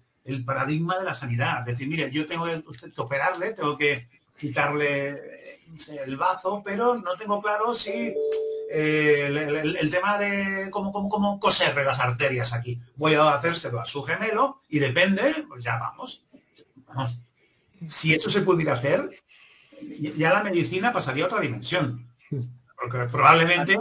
[0.44, 1.64] paradigma de la sanidad.
[1.64, 4.08] Decir, mire, yo tengo que operarle, tengo que
[4.38, 5.60] quitarle
[6.04, 8.14] el bazo, pero no tengo claro si
[8.70, 12.78] el, tema de cómo, cómo, cómo coser las arterias aquí.
[12.96, 16.24] Voy a hacérselo a su gemelo y depende, pues ya vamos.
[16.86, 17.18] Vamos.
[17.88, 19.10] Si eso se pudiera hacer,
[20.16, 22.06] ya la medicina pasaría a otra dimensión.
[22.76, 23.78] Porque probablemente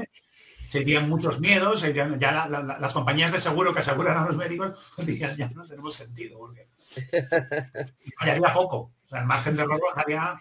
[0.69, 5.35] serían muchos miedos, ya las compañías de seguro que aseguran a los médicos pues dirían,
[5.35, 6.67] ya no tenemos sentido, porque
[8.19, 8.77] fallaría poco.
[8.77, 10.39] O sea, el margen de error bajaría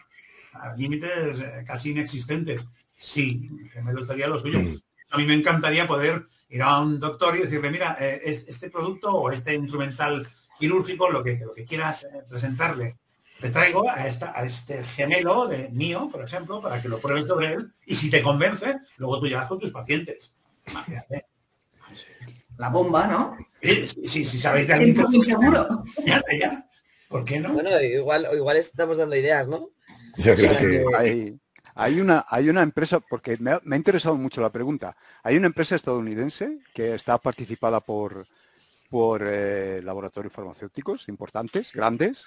[0.52, 2.64] a límites eh, casi inexistentes.
[2.96, 3.48] Sí,
[3.82, 4.60] me gustaría lo suyo.
[5.10, 9.12] A mí me encantaría poder ir a un doctor y decirle, mira, eh, este producto
[9.12, 12.98] o este instrumental quirúrgico, lo que, lo que quieras eh, presentarle,
[13.40, 17.26] te traigo a, esta, a este gemelo de mío, por ejemplo, para que lo pruebes
[17.26, 20.34] sobre él y si te convence, luego tú llevas con tus pacientes.
[22.58, 23.36] La bomba, ¿no?
[24.04, 25.16] Sí, sí, sabéis de alguien que...
[25.16, 25.84] inseguro.
[26.04, 26.66] Ya, ya.
[27.08, 27.54] ¿Por qué no?
[27.54, 29.70] Bueno, igual, igual estamos dando ideas, ¿no?
[30.16, 31.40] Yo creo que hay,
[31.74, 35.76] hay, una, hay una empresa, porque me ha, interesado mucho la pregunta, hay una empresa
[35.76, 38.26] estadounidense que está participada por,
[38.90, 42.26] por eh, laboratorios farmacéuticos importantes, grandes,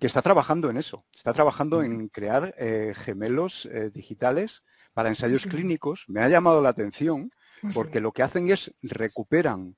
[0.00, 1.04] que está trabajando en eso.
[1.14, 6.06] Está trabajando en crear eh, gemelos eh, digitales para ensayos clínicos.
[6.08, 7.30] Me ha llamado la atención
[7.74, 9.76] porque lo que hacen es recuperan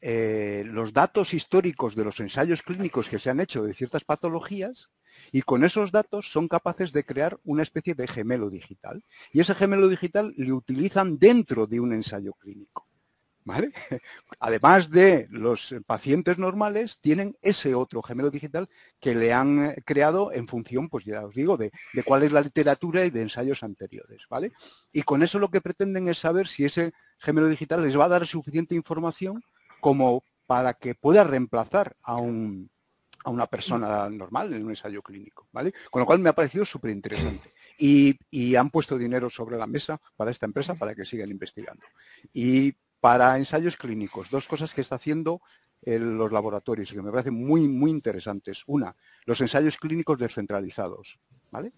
[0.00, 4.90] los datos históricos de los ensayos clínicos que se han hecho de ciertas patologías
[5.30, 9.04] y con esos datos son capaces de crear una especie de gemelo digital.
[9.32, 12.86] Y ese gemelo digital lo utilizan dentro de un ensayo clínico.
[13.44, 13.72] ¿Vale?
[14.40, 18.68] Además de los pacientes normales, tienen ese otro gemelo digital
[19.00, 21.72] que le han eh, creado en función, pues ya os digo, de,
[22.04, 24.52] cuál es la literatura y de ensayos anteriores, ¿vale?
[24.92, 28.08] Y con eso lo que pretenden es saber si ese gemelo digital les va a
[28.08, 29.42] dar suficiente información
[29.80, 32.70] como para que pueda reemplazar a un,
[33.24, 35.72] a una persona normal en un ensayo clínico, ¿vale?
[35.90, 37.52] Con lo cual me ha parecido súper interesante.
[37.78, 41.82] Y, han puesto dinero sobre la mesa para esta empresa para que sigan investigando.
[42.32, 45.40] Y para ensayos clínicos, dos cosas que está haciendo
[45.84, 48.62] los laboratorios y que me parecen muy, muy interesantes.
[48.68, 48.94] Una,
[49.26, 51.18] los ensayos clínicos descentralizados.
[51.50, 51.72] ¿vale?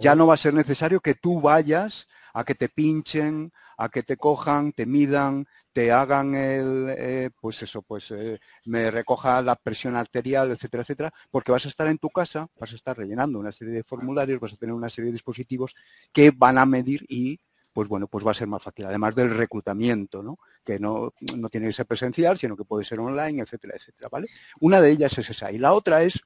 [0.00, 4.02] Ya no va a ser necesario que tú vayas a que te pinchen, a que
[4.02, 9.56] te cojan, te midan, te hagan el, eh, pues eso, pues eh, me recoja la
[9.56, 13.38] presión arterial, etcétera, etcétera, porque vas a estar en tu casa, vas a estar rellenando
[13.38, 15.74] una serie de formularios, vas a tener una serie de dispositivos
[16.10, 17.38] que van a medir y
[17.72, 20.38] pues bueno, pues va a ser más fácil, además del reclutamiento, ¿no?
[20.64, 24.28] Que no, no tiene que ser presencial, sino que puede ser online, etcétera, etcétera, ¿vale?
[24.60, 25.52] Una de ellas es esa.
[25.52, 26.20] Y la otra es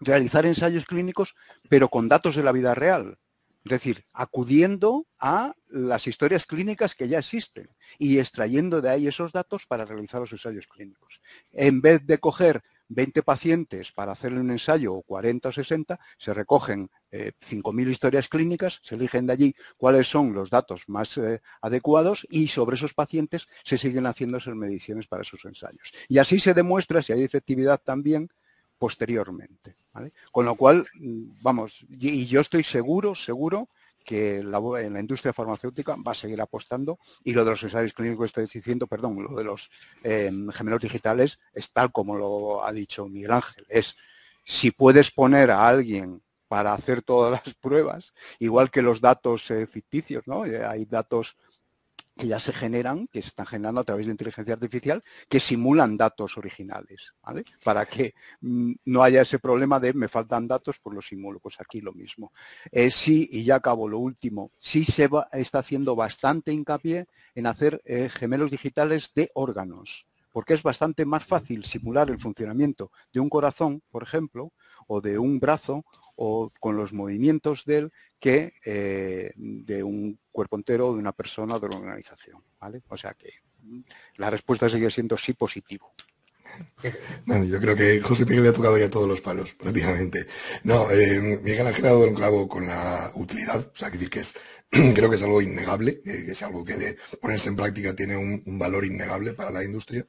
[0.00, 1.34] realizar ensayos clínicos,
[1.68, 3.18] pero con datos de la vida real.
[3.64, 9.32] Es decir, acudiendo a las historias clínicas que ya existen y extrayendo de ahí esos
[9.32, 11.20] datos para realizar los ensayos clínicos.
[11.52, 16.34] En vez de coger 20 pacientes para hacerle un ensayo o 40 o 60, se
[16.34, 21.40] recogen 5.000 eh, historias clínicas, se eligen de allí cuáles son los datos más eh,
[21.62, 25.92] adecuados y sobre esos pacientes se siguen haciendo esas mediciones para esos ensayos.
[26.08, 28.28] Y así se demuestra si hay efectividad también
[28.76, 29.76] posteriormente.
[30.32, 33.68] Con lo cual, mm, vamos, y yo estoy seguro, seguro
[34.04, 37.92] que la, en la industria farmacéutica va a seguir apostando y lo de los ensayos
[37.92, 39.70] clínicos estoy diciendo, perdón, lo de los
[40.02, 43.96] em, gemelos digitales es tal como lo ha dicho Miguel Ángel, es
[44.44, 49.68] si puedes poner a alguien para hacer todas las pruebas, igual que los datos eh,
[49.68, 50.44] ficticios, ¿no?
[50.44, 51.36] Eh, hay datos
[52.20, 55.96] que ya se generan, que se están generando a través de inteligencia artificial, que simulan
[55.96, 57.44] datos originales, ¿vale?
[57.64, 61.40] Para que mm, no haya ese problema de me faltan datos, pues los simulo.
[61.40, 62.32] Pues aquí lo mismo.
[62.70, 67.80] Eh, sí, y ya acabo lo último, sí se está haciendo bastante hincapié en hacer
[67.86, 73.30] eh, gemelos digitales de órganos, porque es bastante más fácil simular el funcionamiento de un
[73.30, 74.52] corazón, por ejemplo,
[74.92, 75.84] o de un brazo,
[76.16, 81.60] o con los movimientos de él, que eh, de un cuerpo entero, de una persona,
[81.60, 82.42] de una organización.
[82.60, 82.82] ¿vale?
[82.88, 83.30] O sea que
[84.16, 85.94] la respuesta sigue siendo sí positivo.
[87.48, 90.26] Yo creo que José Miguel le ha tocado ya todos los palos, prácticamente.
[90.64, 94.34] No, eh, Miguel ha dado un clavo con la utilidad, o sea, decir que es,
[94.70, 98.16] creo que es algo innegable, eh, que es algo que de ponerse en práctica tiene
[98.16, 100.04] un, valor innegable para la industria.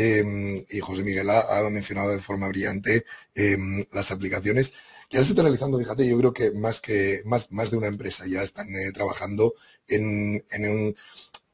[0.00, 3.04] Eh, y José Miguel ha, mencionado de forma brillante
[3.90, 4.72] las aplicaciones
[5.10, 8.42] ya se está realizando, fíjate, yo creo que más que más, de una empresa ya
[8.42, 9.54] están eh, trabajando
[9.86, 10.44] en,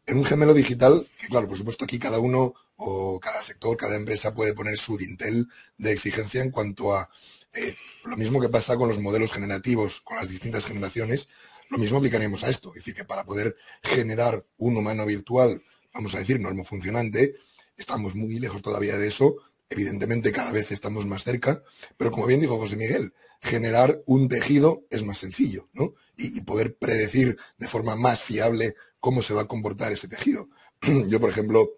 [0.09, 4.35] un, gemelo digital, que claro, por supuesto aquí cada uno o cada sector, cada empresa
[4.35, 7.09] puede poner su dintel de exigencia en cuanto a
[7.53, 11.29] eh, lo mismo que pasa con los modelos generativos, con las distintas generaciones,
[11.71, 12.71] lo mismo aplicaremos a esto.
[12.71, 15.63] Es decir, que para poder generar un humano virtual,
[15.95, 17.37] vamos a decir, normo funcionante,
[17.77, 19.37] estamos muy lejos todavía de eso,
[19.71, 21.63] Evidentemente cada vez estamos más cerca,
[21.97, 25.95] pero como bien dijo José Miguel, generar un tejido es más sencillo, ¿no?
[26.17, 30.49] Y, poder predecir de forma más fiable cómo se va a comportar ese tejido.
[31.09, 31.71] Yo, por ejemplo,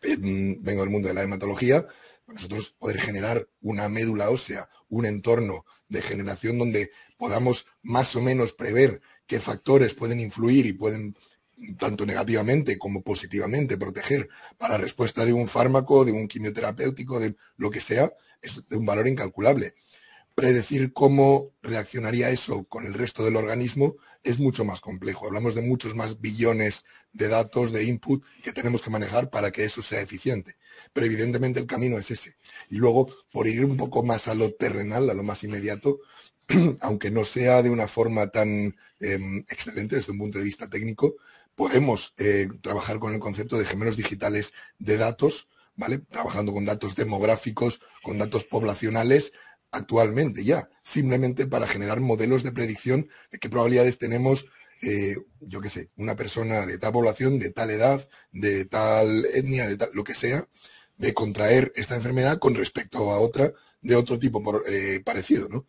[0.00, 1.86] vengo del mundo de la hematología,
[2.26, 8.52] nosotros poder generar una médula ósea, un entorno de generación donde podamos más o menos
[8.52, 11.14] prever qué factores pueden influir y pueden
[11.76, 17.34] tanto negativamente como positivamente proteger para la respuesta de un fármaco, de un quimioterapéutico, de
[17.56, 19.74] lo que sea, es de un valor incalculable
[20.38, 25.26] predecir cómo reaccionaría eso con el resto del organismo es mucho más complejo.
[25.26, 29.64] Hablamos de muchos más billones de datos, de input que tenemos que manejar para que
[29.64, 30.54] eso sea eficiente.
[30.92, 32.36] Pero evidentemente el camino es ese.
[32.70, 35.98] Y luego, por ir un poco más a lo terrenal, a lo más inmediato,
[36.82, 41.16] aunque no sea de una forma tan em, excelente desde un punto de vista técnico,
[41.58, 45.98] podemos eh, trabajar con el concepto de gemelos digitales de datos, ¿vale?
[45.98, 49.32] Trabajando con datos demográficos, con datos poblacionales,
[49.72, 54.46] actualmente ya, simplemente para generar modelos de predicción de qué probabilidades tenemos,
[54.82, 59.66] eh, yo qué sé, una persona de tal población, de tal edad, de tal etnia,
[59.66, 60.46] de tal, lo que sea,
[60.98, 65.48] de contraer esta enfermedad con respecto a otra de otro tipo eh, parecido.
[65.48, 65.66] ¿no?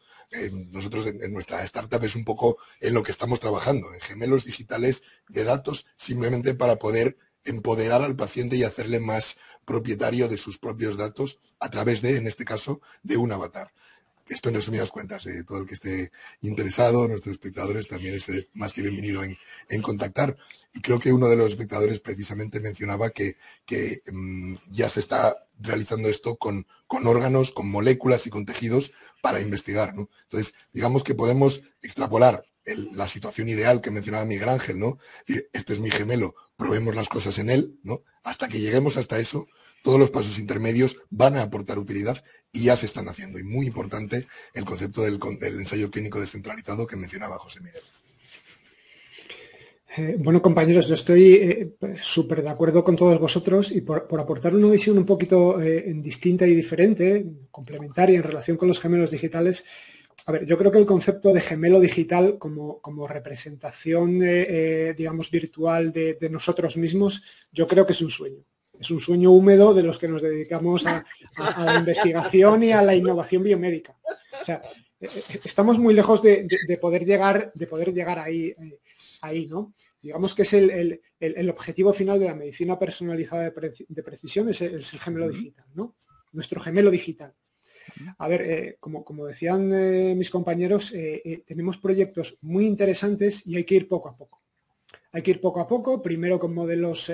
[0.72, 5.04] Nosotros en, nuestra startup es un poco en lo que estamos trabajando, en gemelos digitales
[5.28, 10.98] de datos, simplemente para poder empoderar al paciente y hacerle más propietario de sus propios
[10.98, 13.72] datos a través de, en este caso, de un avatar
[14.30, 16.12] esto en resumidas cuentas, eh, todo el que esté
[16.42, 20.38] interesado, nuestros espectadores también es más que bienvenido en, contactar.
[20.74, 23.38] Y creo que uno de los espectadores precisamente mencionaba que,
[24.12, 29.96] mm, ya se está realizando esto con, órganos, con moléculas y con tejidos para investigar.
[29.98, 35.00] Entonces, digamos que podemos extrapolar la situación ideal que mencionaba Miguel Ángel, ¿no?
[35.54, 38.04] este es mi gemelo, probemos las cosas en él, ¿no?
[38.22, 39.48] Hasta que lleguemos hasta eso,
[39.84, 43.40] todos los pasos intermedios van a aportar utilidad y ya se están haciendo.
[43.40, 47.82] Y muy importante el concepto del, ensayo clínico descentralizado que mencionaba José Miguel.
[49.98, 54.54] Eh, bueno, compañeros, yo estoy eh, súper de acuerdo con todos vosotros y por, aportar
[54.54, 59.66] una visión un poquito eh, distinta y diferente, complementaria en relación con los gemelos digitales.
[60.28, 65.92] A ver, yo creo que el concepto de gemelo digital como, como representación, digamos, virtual
[65.92, 68.44] de nosotros mismos, yo creo que es un sueño
[68.80, 71.06] es un sueño húmedo de los que nos dedicamos a,
[71.58, 73.98] la investigación y a la innovación biomédica.
[74.42, 74.62] O sea,
[75.02, 76.48] eh, eh, estamos muy lejos de,
[76.80, 78.80] poder llegar, de poder llegar ahí, eh,
[79.22, 79.74] ahí ¿no?
[80.02, 81.02] Digamos que es el,
[81.50, 85.98] objetivo final de la medicina personalizada de, precisión, es el, gemelo digital, ¿no?
[86.32, 87.34] Nuestro gemelo digital.
[88.18, 89.68] A ver, como, como, decían
[90.18, 90.94] mis compañeros,
[91.46, 94.42] tenemos proyectos muy interesantes y hay que ir poco a poco.
[95.12, 97.12] Hay que ir poco a poco, primero con modelos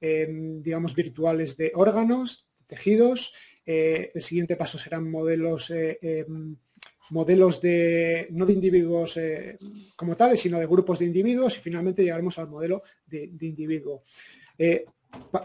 [0.00, 3.32] Em, digamos, virtuales de órganos, tejidos.
[3.64, 6.56] Eh, el siguiente paso serán modelos, eh, em,
[7.10, 9.58] modelos de, no de individuos eh,
[9.96, 14.02] como tales, sino de grupos de individuos y finalmente llegaremos al modelo de, individuo.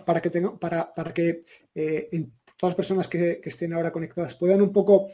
[0.05, 1.41] para que, para, para que
[2.57, 5.09] todas las personas que, estén ahora conectadas puedan un poco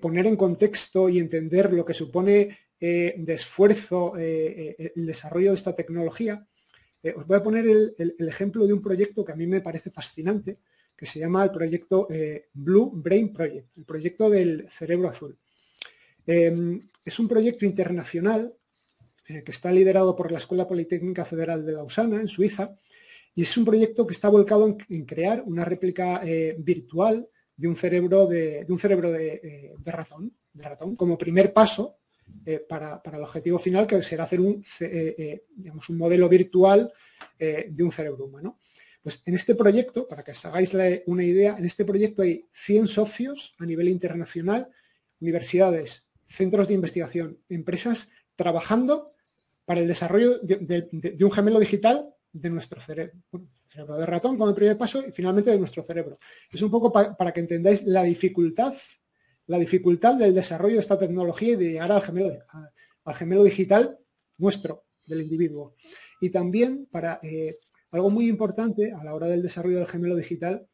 [0.00, 6.46] poner en contexto y entender lo que supone de esfuerzo el desarrollo de esta tecnología,
[7.02, 9.90] eh, os voy a poner el, ejemplo de un proyecto que a mí me parece
[9.90, 10.58] fascinante,
[10.96, 15.36] que se llama el proyecto eh, Blue Brain Project, el proyecto del cerebro azul.
[16.26, 18.52] Em, es un proyecto internacional
[19.28, 22.76] eh, que está liderado por la Escuela Politécnica Federal de Lausana, en Suiza,
[23.34, 26.20] y es un proyecto que está volcado en, crear una réplica
[26.58, 31.98] virtual de un cerebro de, un cerebro de, ratón, de ratón, como primer paso
[32.44, 36.92] eh, para, el objetivo final, que será hacer un, eh, eh, digamos, un modelo virtual
[37.38, 38.58] de un cerebro humano.
[39.02, 40.72] Pues en este proyecto, para que os hagáis
[41.06, 44.70] una idea, en este proyecto hay 100 socios a nivel internacional,
[45.20, 49.12] universidades, centros de investigación, empresas trabajando
[49.64, 50.88] para el desarrollo de,
[51.20, 53.14] un gemelo digital de nuestro cerebro.
[53.66, 56.18] cerebro de ratón como el primer paso y finalmente de nuestro cerebro.
[56.50, 58.74] Es un poco para que entendáis la dificultad
[59.48, 62.32] la dificultad del desarrollo de esta tecnología y de llegar al gemelo,
[63.04, 63.98] al gemelo digital
[64.36, 65.74] nuestro, del individuo.
[66.20, 67.56] Y también para eh,
[67.90, 70.66] algo muy importante a la hora del desarrollo del gemelo digital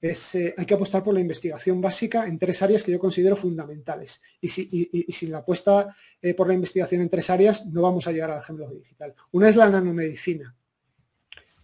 [0.00, 3.34] es eh, hay que apostar por la investigación básica en tres áreas que yo considero
[3.34, 4.22] fundamentales.
[4.40, 8.12] Y, si, sin la apuesta eh, por la investigación en tres áreas no vamos a
[8.12, 9.14] llegar al gemelo digital.
[9.32, 10.54] Una es la nanomedicina.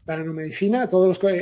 [0.06, 1.32] La nanomedicina, todos los,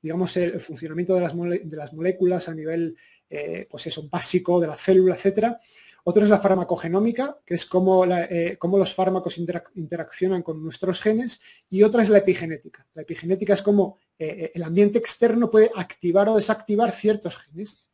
[0.00, 2.96] digamos, el, funcionamiento de las moléculas a nivel
[3.34, 5.58] eh, pues eso, básico de la célula, etcétera.
[6.04, 9.38] Otro es la farmacogenómica, que es cómo, eh, los fármacos
[9.74, 12.86] interaccionan con nuestros genes, y otra es la epigenética.
[12.92, 17.86] La epigenética es cómo eh, el ambiente externo puede activar o desactivar ciertos genes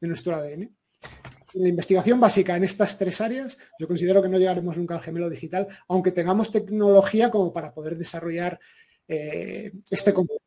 [0.00, 0.74] de nuestro ADN.
[1.52, 5.30] la investigación básica en estas tres áreas, yo considero que no llegaremos nunca al gemelo
[5.30, 8.58] digital, aunque tengamos tecnología como para poder desarrollar
[9.06, 10.43] este componente.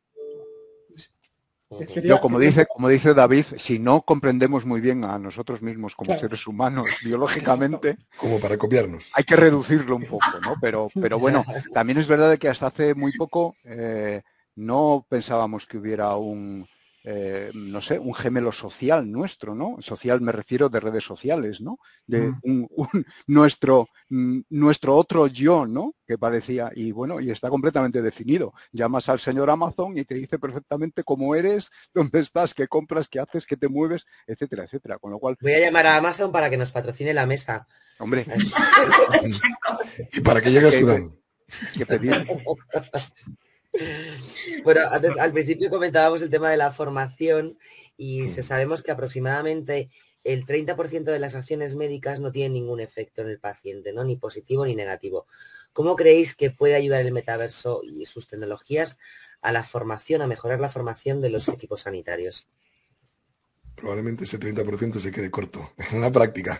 [2.03, 6.17] Yo, como dice, como dice David, si no comprendemos muy bien a nosotros mismos como
[6.17, 10.55] seres humanos biológicamente, como para copiarnos, hay que reducirlo un poco, ¿no?
[10.61, 11.43] Pero, pero bueno,
[11.73, 14.21] también es verdad que hasta hace muy poco eh,
[14.55, 16.65] no pensábamos que hubiera un,
[17.09, 19.77] eh, no sé, un gemelo social nuestro, ¿no?
[19.79, 21.79] Social me refiero de redes sociales, ¿no?
[22.05, 22.65] De mm.
[23.27, 25.93] nuestro, mm, nuestro otro yo, ¿no?
[26.05, 28.53] Que parecía, y bueno, y está completamente definido.
[28.73, 33.21] Llamas al señor Amazon y te dice perfectamente cómo eres, dónde estás, qué compras, qué
[33.21, 34.99] haces, qué te mueves, etcétera, etcétera.
[34.99, 35.37] Con lo cual.
[35.39, 37.69] Voy a llamar a Amazon para que nos patrocine la mesa.
[37.99, 38.25] Hombre.
[40.11, 41.15] y para que llegue a Sudán.
[41.73, 42.25] ¿Qué pedir?
[44.63, 44.81] Bueno,
[45.19, 47.57] al principio comentábamos el tema de la formación
[47.95, 49.89] y se sabemos que aproximadamente
[50.23, 54.03] el 30% de las acciones médicas no tienen ningún efecto en el paciente, ¿no?
[54.03, 55.25] ni positivo ni negativo.
[55.73, 58.99] ¿Cómo creéis que puede ayudar el metaverso y sus tecnologías
[59.41, 62.47] a la formación, a mejorar la formación de los equipos sanitarios?
[63.77, 66.59] probablemente ese 30% se quede corto en la práctica.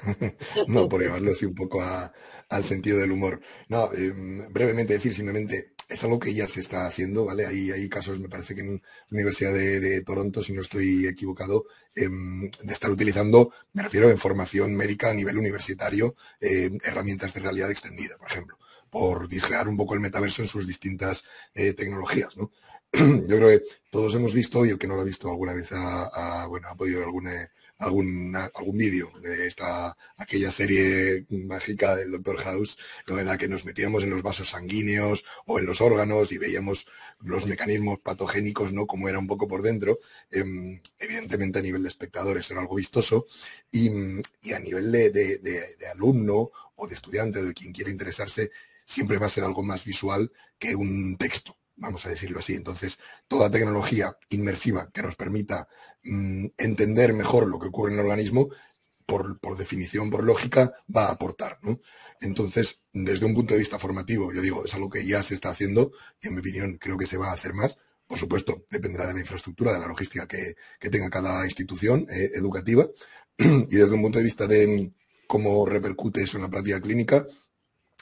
[0.68, 3.42] no, por llevarlo así un poco al sentido del humor.
[3.68, 7.46] No, em, brevemente decir simplemente, es algo que ya se está haciendo, ¿vale?
[7.46, 11.66] Hay, hay casos, me parece que en la Universidad de, Toronto, si no estoy equivocado,
[11.96, 17.40] em, de estar utilizando, me refiero en formación médica a nivel universitario, em, herramientas de
[17.40, 18.58] realidad extendida, por ejemplo,
[18.90, 21.24] por disgregar un poco el metaverso en sus distintas
[21.54, 22.52] eh, tecnologías, ¿no?
[22.94, 25.70] Yo creo que todos hemos visto, y el que no lo ha visto alguna vez
[25.72, 32.38] ha, bueno, ha podido alguna algún, algún vídeo de esta, aquella serie mágica del Doctor
[32.42, 36.38] House, en la que nos metíamos en los vasos sanguíneos o en los órganos y
[36.38, 36.88] veíamos
[37.22, 38.88] los mecanismos patogénicos, ¿no?
[38.88, 40.00] Como era un poco por dentro.
[40.32, 43.26] Em, evidentemente a nivel de espectadores era algo vistoso
[43.72, 43.90] y,
[44.54, 48.52] a nivel de, de alumno o de estudiante de quien quiera interesarse,
[48.86, 52.56] siempre va a ser algo más visual que un texto vamos a decirlo así.
[52.56, 55.68] Entonces, toda tecnología inmersiva que nos permita
[56.04, 58.50] mm, entender mejor lo que ocurre en el organismo,
[59.08, 61.60] por, definición, por lógica, va a aportar.
[61.62, 61.80] ¿no?
[62.20, 65.50] Entonces, desde un punto de vista formativo, yo digo, es algo que ya se está
[65.50, 67.78] haciendo y en mi opinión creo que se va a hacer más.
[68.06, 70.56] Por supuesto, dependerá de la infraestructura, de la logística que,
[70.90, 72.86] tenga cada institución eh, educativa.
[73.38, 74.94] y desde un punto de vista de mm,
[75.26, 77.26] cómo repercute eso en la práctica clínica,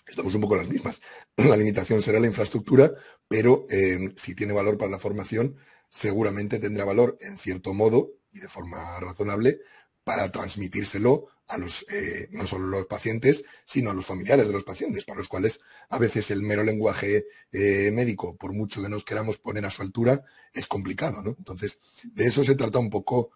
[0.08, 1.02] estamos un poco las mismas.
[1.38, 2.94] La limitación será la infraestructura,
[3.28, 5.58] pero eh, si tiene valor para la formación,
[5.90, 9.60] seguramente tendrá valor en cierto modo y de forma razonable
[10.04, 14.54] para transmitírselo a los, eh, no solo a los pacientes, sino a los familiares de
[14.54, 18.90] los pacientes, para los cuales a veces el mero lenguaje eh, médico, por mucho que
[18.90, 21.22] nos queramos poner a su altura, es complicado.
[21.22, 21.36] ¿no?
[21.38, 23.32] Entonces, de eso se trata un poco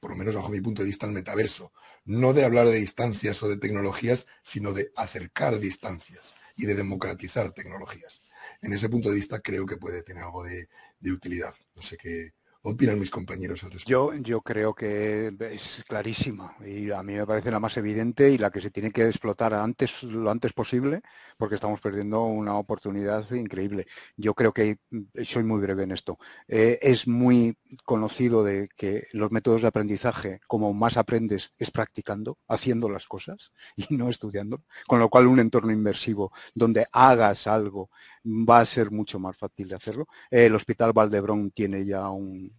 [0.00, 1.72] por lo menos bajo mi punto de vista, el metaverso.
[2.04, 7.52] No de hablar de distancias o de tecnologías, sino de acercar distancias y de democratizar
[7.52, 8.22] tecnologías.
[8.60, 10.68] En ese punto de vista creo que puede tener algo de,
[11.10, 11.54] utilidad.
[11.74, 17.02] No sé qué, opinan mis compañeros al Yo, yo creo que es clarísima y a
[17.02, 20.30] mí me parece la más evidente y la que se tiene que explotar antes, lo
[20.30, 21.02] antes posible,
[21.36, 23.86] porque estamos perdiendo una oportunidad increíble.
[24.16, 24.78] Yo creo que,
[25.24, 30.40] soy muy breve en esto, eh, es muy conocido de que los métodos de aprendizaje,
[30.46, 35.40] como más aprendes, es practicando, haciendo las cosas y no estudiando, con lo cual un
[35.40, 37.90] entorno inmersivo donde hagas algo
[38.24, 40.06] va a ser mucho más fácil de hacerlo.
[40.30, 42.08] el Hospital Valdebrón tiene ya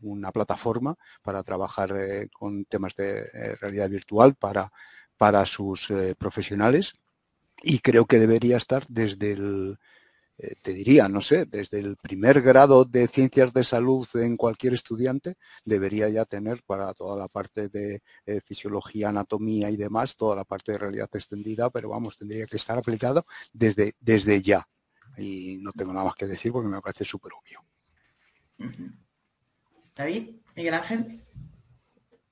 [0.02, 4.72] una plataforma para trabajar eh, con temas de eh, realidad virtual para,
[5.18, 6.94] para sus eh, profesionales.
[7.62, 9.78] Y creo que debería estar desde el,
[10.62, 15.36] te diría, no sé, desde el primer grado de ciencias de salud en cualquier estudiante,
[15.64, 18.02] debería ya tener para toda la parte de
[18.44, 22.78] fisiología, anatomía y demás, toda la parte de realidad extendida, pero vamos, tendría que estar
[22.78, 24.68] aplicado desde, desde ya.
[25.18, 27.64] Y no tengo nada más que decir porque me parece súper obvio.
[29.96, 31.20] David, Miguel Ángel.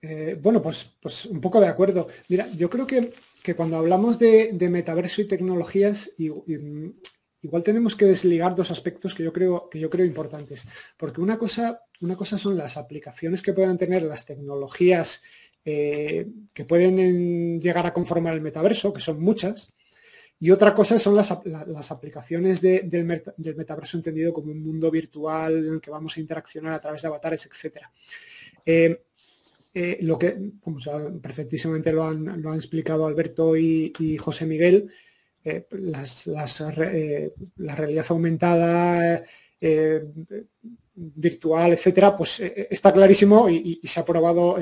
[0.01, 2.07] Eh, bueno, pues, pues un poco de acuerdo.
[2.27, 3.13] Mira, yo creo que,
[3.55, 9.69] cuando hablamos de, metaverso y tecnologías, igual tenemos que desligar dos aspectos que yo creo,
[9.69, 10.65] que yo creo importantes.
[10.97, 15.21] Porque una cosa, una cosa son las aplicaciones que puedan tener las tecnologías
[15.63, 19.71] eh, que pueden llegar a conformar el metaverso, que son muchas,
[20.43, 21.31] y otra cosa son las,
[21.91, 26.81] aplicaciones del, metaverso entendido como un mundo virtual en el que vamos a interaccionar a
[26.81, 27.77] través de avatares, etc.
[28.65, 29.03] Eh,
[29.71, 30.79] eh, lo que, como
[31.21, 34.89] perfectísimamente lo han, explicado Alberto y, José Miguel,
[35.43, 35.67] eh,
[37.57, 39.23] la realidad aumentada,
[40.95, 44.57] virtual, etcétera, pues está clarísimo y, se ha probado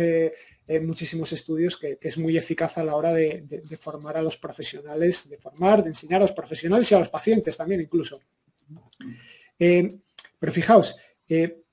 [0.79, 3.43] muchísimos estudios que, es muy eficaz a la hora de,
[3.79, 7.57] formar a los profesionales, de formar, de enseñar a los profesionales y a los pacientes
[7.57, 8.19] también incluso.
[9.57, 9.97] Eh,
[10.37, 10.95] pero fijaos,
[11.27, 11.63] eh,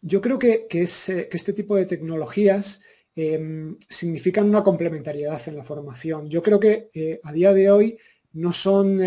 [0.00, 2.80] yo creo que, este tipo de tecnologías
[3.14, 6.28] em, significan una complementariedad en la formación.
[6.28, 7.98] Yo creo que a día de hoy
[8.32, 8.98] no son,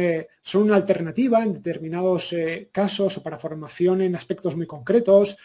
[0.43, 2.33] son una alternativa en determinados
[2.71, 5.35] casos o para formación en aspectos muy concretos,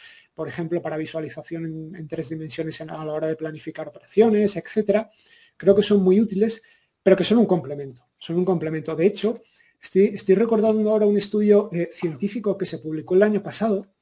[0.41, 5.07] por ejemplo, para visualización en, tres dimensiones a la hora de planificar operaciones, etcétera.
[5.55, 6.63] Creo que son muy útiles,
[7.03, 8.07] pero que son un complemento.
[8.17, 8.95] Son un complemento.
[8.95, 9.43] De hecho,
[9.79, 13.93] estoy, recordando ahora un estudio eh, científico que se publicó el año pasado,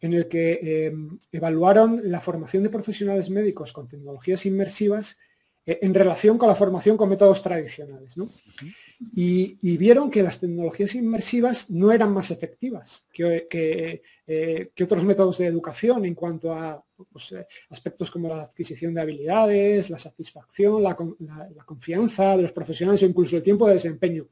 [0.00, 0.94] en el que eh,
[1.30, 5.18] evaluaron la formación de profesionales médicos con tecnologías inmersivas
[5.66, 8.14] eh, en relación con la formación con métodos tradicionales.
[9.14, 15.46] Y, vieron que las tecnologías inmersivas no eran más efectivas que, eh, otros métodos de
[15.46, 16.82] educación en cuanto a
[17.12, 20.96] pues, eh, aspectos como la adquisición de habilidades, la satisfacción, la,
[21.64, 24.28] confianza de los profesionales o incluso el tiempo de desempeño.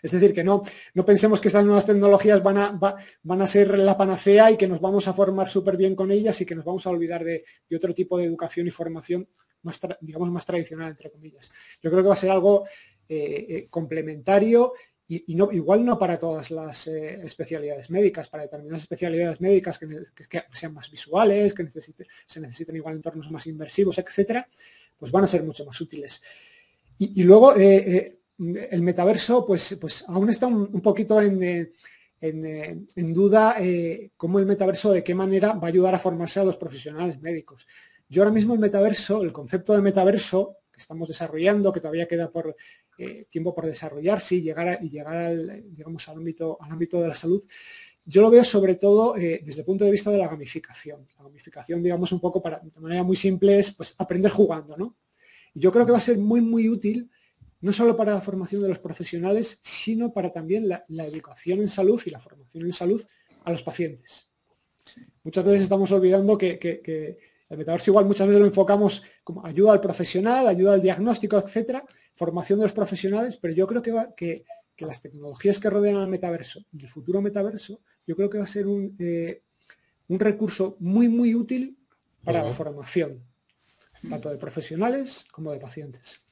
[0.00, 0.62] Es decir, que no,
[0.94, 2.80] no pensemos que estas nuevas tecnologías van a,
[3.22, 6.40] van a ser la panacea y que nos vamos a formar súper bien con ellas
[6.40, 7.44] y que nos vamos a olvidar de,
[7.74, 9.28] otro tipo de educación y formación
[9.62, 11.50] más, digamos, más tradicional, entre comillas.
[11.82, 12.64] Yo creo que va a ser algo
[13.10, 14.74] eh, eh, complementario
[15.10, 19.88] y, no, igual no para todas las eh, especialidades médicas, para determinadas especialidades médicas que,
[20.52, 21.66] sean más visuales, que
[22.26, 24.46] se necesiten igual entornos más inmersivos, etcétera,
[24.98, 26.20] pues van a ser mucho más útiles.
[26.98, 31.72] Y, luego el metaverso, pues, pues aún está un, poquito en,
[32.20, 33.56] en, duda
[34.18, 37.66] cómo el metaverso, de qué manera va a ayudar a formarse a los profesionales médicos.
[38.10, 42.56] Yo ahora mismo el metaverso, el concepto de metaverso estamos desarrollando, que todavía queda por
[42.98, 47.08] eh, tiempo por desarrollarse y llegar, y llegar al, digamos, al, ámbito, al ámbito de
[47.08, 47.44] la salud,
[48.04, 51.06] yo lo veo sobre todo eh, desde el punto de vista de la gamificación.
[51.18, 54.96] La gamificación, digamos, un poco para, de manera muy simple es pues, aprender jugando, ¿no?
[55.54, 57.10] Y yo creo que va a ser muy, muy útil
[57.60, 62.00] no solo para la formación de los profesionales, sino para también la, educación en salud
[62.06, 63.04] y la formación en salud
[63.44, 64.28] a los pacientes.
[65.24, 67.18] Muchas veces estamos olvidando que
[67.48, 71.84] el metaverso igual muchas veces lo enfocamos como ayuda al profesional, ayuda al diagnóstico, etcétera,
[72.14, 74.44] formación de los profesionales, pero yo creo que, va, que,
[74.78, 78.48] las tecnologías que rodean al metaverso y el futuro metaverso, yo creo que va a
[78.48, 79.42] ser un, eh,
[80.08, 81.76] un recurso muy, muy útil
[82.22, 83.22] para la formación,
[84.08, 86.22] tanto de profesionales como de pacientes.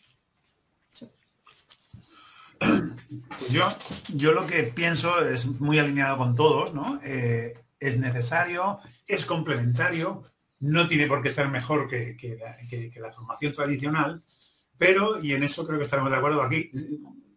[3.50, 3.68] Yo,
[4.14, 7.00] yo lo que pienso es muy alineado con todos, ¿no?
[7.04, 10.24] Eh, es necesario, es complementario,
[10.60, 12.16] no tiene por qué ser mejor que,
[13.00, 14.22] la, formación tradicional,
[14.78, 16.70] pero, y en eso creo que estaremos de acuerdo aquí,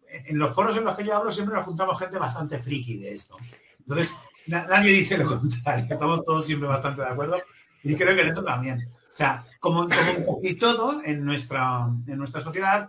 [0.08, 3.14] en los foros en los que yo hablo siempre nos juntamos gente bastante friki de
[3.14, 3.36] esto.
[3.78, 4.12] Entonces,
[4.46, 7.40] nadie dice lo contrario, estamos todos siempre bastante de acuerdo
[7.82, 8.78] y creo que en esto también.
[9.12, 9.88] O sea, como,
[10.42, 12.88] y todo en nuestra, en nuestra sociedad,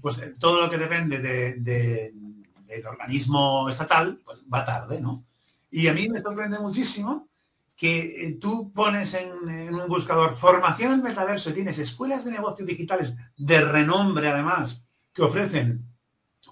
[0.00, 5.24] pues todo lo que depende del organismo estatal, pues va tarde, ¿no?
[5.70, 7.28] Y a mí me sorprende muchísimo
[7.76, 9.30] que eh, tú pones en,
[9.74, 15.22] un buscador formación en metaverso y tienes escuelas de negocios digitales de renombre además que
[15.22, 15.86] ofrecen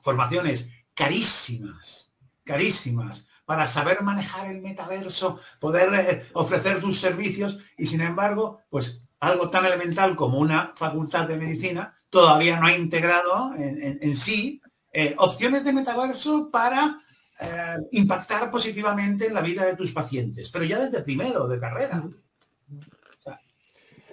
[0.02, 2.12] formaciones carísimas,
[2.44, 9.02] carísimas, para saber manejar el metaverso, poder eh, ofrecer tus servicios y sin embargo, pues
[9.18, 14.60] algo tan elemental como una facultad de medicina todavía no ha integrado en, sí
[14.92, 16.98] eh, opciones de metaverso para
[17.40, 22.02] eh, impactar positivamente en la vida de tus pacientes, pero ya desde primero de carrera.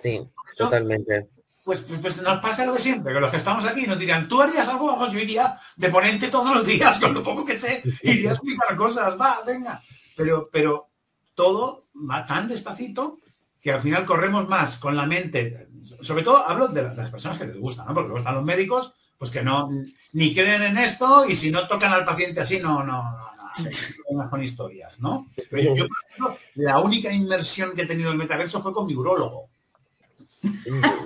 [0.01, 0.21] sí,
[0.55, 1.29] totalmente.
[1.65, 4.29] Pues, pues, pues, nos pasa lo de siempre, que los que estamos aquí nos dirán,
[4.29, 7.59] tú harías algo, vamos, yo iría de ponente todos los días, con lo poco que
[7.59, 9.83] sé, iría a explicar cosas, va, venga.
[10.15, 10.89] Pero, pero
[11.35, 13.17] todo va tan despacito
[13.59, 15.67] que al final corremos más con la mente,
[15.99, 17.93] sobre todo hablo de las personas que les gustan, ¿no?
[17.93, 19.69] Porque luego están los médicos pues que no,
[20.13, 24.29] ni creen en esto y si no tocan al paciente así, no, no, no, no,
[24.29, 25.27] con historias, ¿no?
[25.49, 28.85] Pero yo, por ejemplo, la única inmersión que he tenido en el metaverso fue con
[28.85, 29.49] mi urólogo.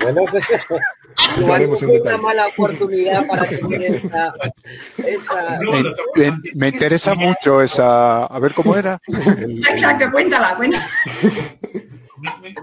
[0.01, 0.45] Bueno, pues,
[1.37, 4.33] igual fue una mala oportunidad para tener esa...
[4.97, 5.59] esa...
[6.55, 8.25] me, interesa mucho esa...
[8.25, 8.99] A ver cómo era.
[9.07, 10.85] Exacto, cuéntala, cuéntala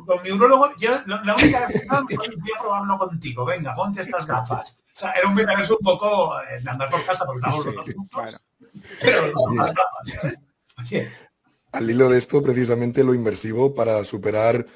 [0.07, 4.27] con mi urologo, yo la única vez que voy a probarlo contigo, venga, ponte estas
[4.27, 4.79] gafas.
[4.99, 7.75] O sea, era un metaverso un poco eh, de andar por casa porque estamos los
[7.77, 8.41] dos juntos.
[9.01, 9.33] Pero
[11.71, 14.67] Al hilo de esto, precisamente lo inversivo para superar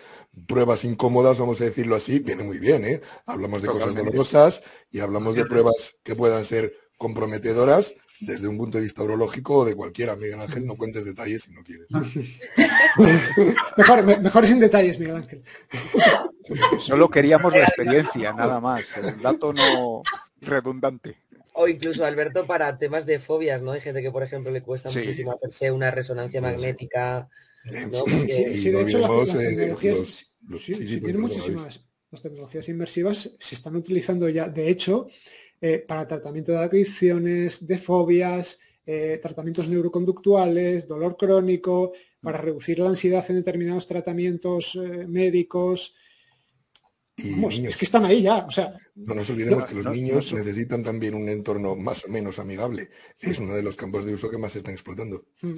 [0.46, 3.00] pruebas incómodas, vamos a decirlo así, viene muy bien, ¿eh?
[3.26, 4.62] Hablamos de cosas dolorosas
[4.92, 9.64] y hablamos de pruebas que puedan ser comprometedoras, desde un punto de vista urológico o
[9.64, 10.14] de cualquiera.
[10.14, 11.88] Miguel Ángel, no cuentes detalles si no quieres.
[13.76, 15.42] mejor, mejor sin detalles, Miguel Ángel.
[16.80, 18.84] Solo queríamos la experiencia, nada más.
[18.97, 20.03] El dato no
[20.40, 21.16] redundante.
[21.55, 23.72] O incluso, Alberto, para temas de fobias, ¿no?
[23.72, 27.28] Hay gente que, por ejemplo, le cuesta muchísimo hacerse una resonancia magnética.
[27.90, 28.05] ¿no?
[28.07, 30.26] Sí, de hecho, las, tecnologías,
[30.76, 31.80] tienen muchísimas.
[32.11, 35.09] Las tecnologías inmersivas se están utilizando ya, de hecho,
[35.61, 42.90] eh, para tratamiento de adicciones, de fobias, eh, tratamientos neuroconductuales, dolor crónico, para reducir la
[42.90, 45.95] ansiedad en determinados tratamientos eh, médicos.
[47.16, 48.38] Y es que están ahí ya.
[48.38, 52.38] O sea, no nos olvidemos que los niños necesitan también un entorno más o menos
[52.38, 52.90] amigable.
[53.20, 55.24] Es uno de los campos de uso que más se están explotando.
[55.42, 55.54] Mm.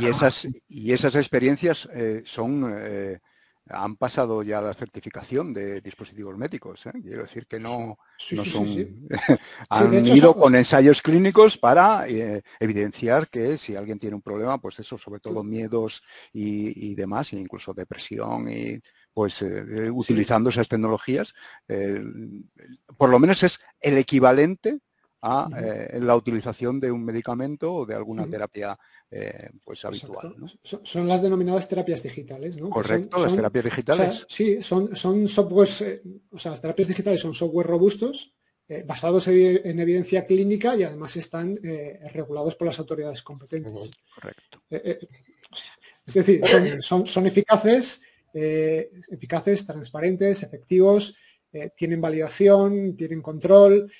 [0.00, 2.64] y, esas, y, esas, experiencias eh, son
[3.68, 6.86] han pasado ya la certificación de dispositivos médicos.
[6.86, 6.92] ¿eh?
[7.02, 7.98] Quiero decir que no,
[8.32, 9.08] no son...
[9.68, 14.78] han ido con ensayos clínicos para eh, evidenciar que si alguien tiene un problema, pues
[14.78, 18.80] eso, sobre todo miedos y, demás, e incluso depresión y
[19.16, 21.34] pues eh, utilizando esas tecnologías,
[22.98, 24.80] por lo menos es el equivalente
[25.22, 25.48] a
[25.94, 28.78] la utilización de un medicamento o de alguna terapia
[29.10, 30.36] eh, pues habitual.
[30.62, 32.68] Son, las denominadas terapias digitales, ¿no?
[32.68, 34.26] Correcto, las terapias digitales.
[34.28, 38.34] sí, son, son softwares, eh, o sea, las terapias digitales son software robustos,
[38.68, 41.58] eh, basados en, evidencia clínica y además están
[42.12, 43.90] regulados por las autoridades competentes.
[44.14, 44.60] Correcto.
[44.68, 46.42] es decir,
[46.82, 47.26] son, son,
[48.36, 51.14] eficaces, eficaces, transparentes, efectivos,
[51.74, 53.90] tienen validación, tienen control.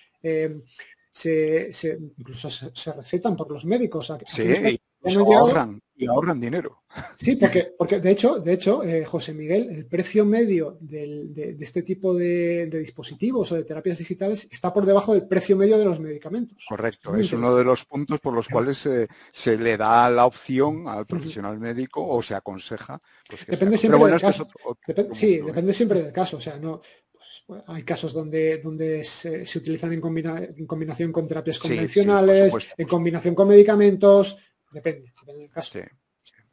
[1.13, 4.13] Se, incluso se, recetan por los médicos.
[4.27, 6.83] Sí, y ahorran, y ahorran dinero.
[7.19, 11.83] Sí, porque, porque de hecho, de hecho eh, José Miguel, el precio medio de, este
[11.83, 16.01] tipo de, dispositivos o de terapias digitales está por debajo del precio medio de los
[16.01, 16.65] medicamentos.
[16.69, 18.89] Correcto, es uno de los puntos por los cuales
[19.33, 23.01] se le da la opción al profesional médico o se aconseja.
[23.29, 24.49] Pues, depende siempre del caso.
[25.13, 26.39] sí, depende siempre del caso.
[26.39, 26.81] O sea, no,
[27.47, 33.49] pues, hay casos donde, donde se, utilizan en, combinación con terapias convencionales, en combinación con
[33.49, 34.37] medicamentos,
[34.73, 35.79] Depende, depende del caso.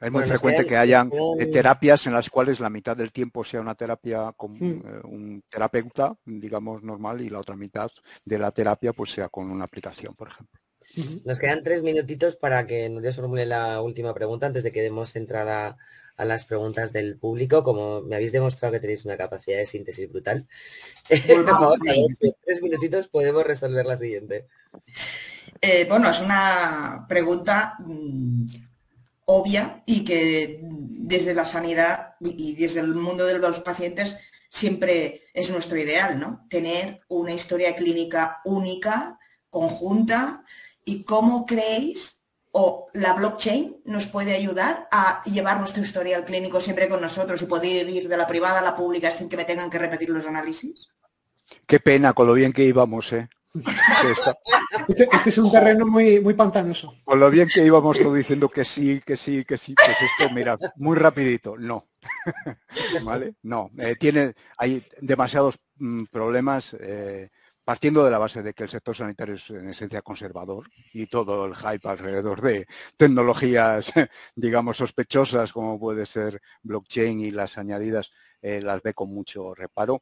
[0.03, 1.09] Es muy frecuente que hayan
[1.39, 4.83] eh, terapias en las cuales la mitad del tiempo sea una terapia con hmm.
[4.85, 7.89] eh, un terapeuta, digamos, normal, y la otra mitad
[8.25, 10.59] de la terapia pues sea con una aplicación, por ejemplo.
[11.23, 15.15] Nos quedan tres minutitos para que nos formule la última pregunta antes de que demos
[15.15, 15.77] entrada
[16.17, 17.63] a las preguntas del público.
[17.63, 20.45] Como me habéis demostrado que tenéis una capacidad de síntesis brutal,
[21.09, 24.47] en tres minutitos podemos resolver la siguiente.
[25.65, 28.47] Eh, bueno, es una pregunta mm,
[29.27, 34.17] obvia y que desde la sanidad y desde el mundo de los pacientes
[34.49, 36.45] siempre es nuestro ideal, ¿no?
[36.49, 39.17] Tener una historia clínica única,
[39.49, 40.43] conjunta,
[40.83, 42.17] y cómo creéis
[42.51, 47.45] o la blockchain nos puede ayudar a llevar nuestro historial clínico siempre con nosotros y
[47.45, 50.25] poder ir de la privada a la pública sin que me tengan que repetir los
[50.25, 50.89] análisis.
[51.65, 53.29] Qué pena con lo bien que íbamos, ¿eh?
[54.87, 56.95] Este, este, es un terreno muy, muy pantanoso.
[57.03, 60.33] Con lo bien que íbamos todo diciendo que sí, que sí, que sí, pues esto,
[60.33, 61.87] mira, muy rapidito, no.
[63.03, 63.35] ¿Vale?
[63.43, 67.29] No, eh, tiene, hay demasiados mm, problemas, eh,
[67.63, 71.45] partiendo de la base de que el sector sanitario es en esencia conservador y todo
[71.45, 72.65] el hype alrededor de
[72.97, 73.93] tecnologías,
[74.35, 78.11] digamos, sospechosas como puede ser blockchain y las añadidas,
[78.41, 80.01] eh, las ve con mucho reparo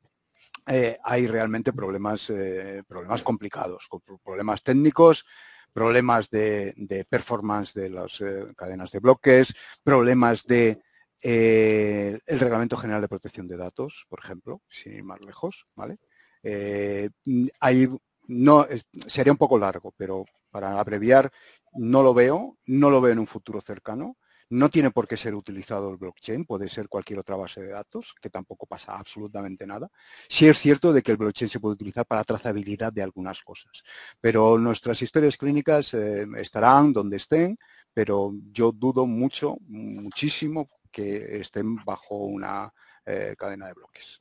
[0.67, 3.87] eh, hay realmente problemas, eh, problemas complicados,
[4.23, 5.25] problemas técnicos,
[5.73, 9.53] problemas de, performance de las eh, cadenas de bloques,
[9.83, 10.81] problemas de
[11.23, 15.99] el Reglamento General de Protección de Datos, por ejemplo, sin ir más lejos, ¿vale?
[17.59, 17.89] hay,
[18.27, 18.65] no,
[19.05, 21.31] sería un poco largo, pero para abreviar,
[21.73, 24.17] no lo veo, no lo veo en un futuro cercano.
[24.51, 28.13] No tiene por qué ser utilizado el blockchain, puede ser cualquier otra base de datos,
[28.21, 29.89] que tampoco pasa absolutamente nada.
[30.27, 33.81] Sí es cierto de que el blockchain se puede utilizar para trazabilidad de algunas cosas,
[34.19, 37.57] pero nuestras historias clínicas eh, estarán donde estén,
[37.93, 42.73] pero yo dudo mucho, muchísimo que estén bajo una
[43.05, 44.19] eh, cadena de bloques.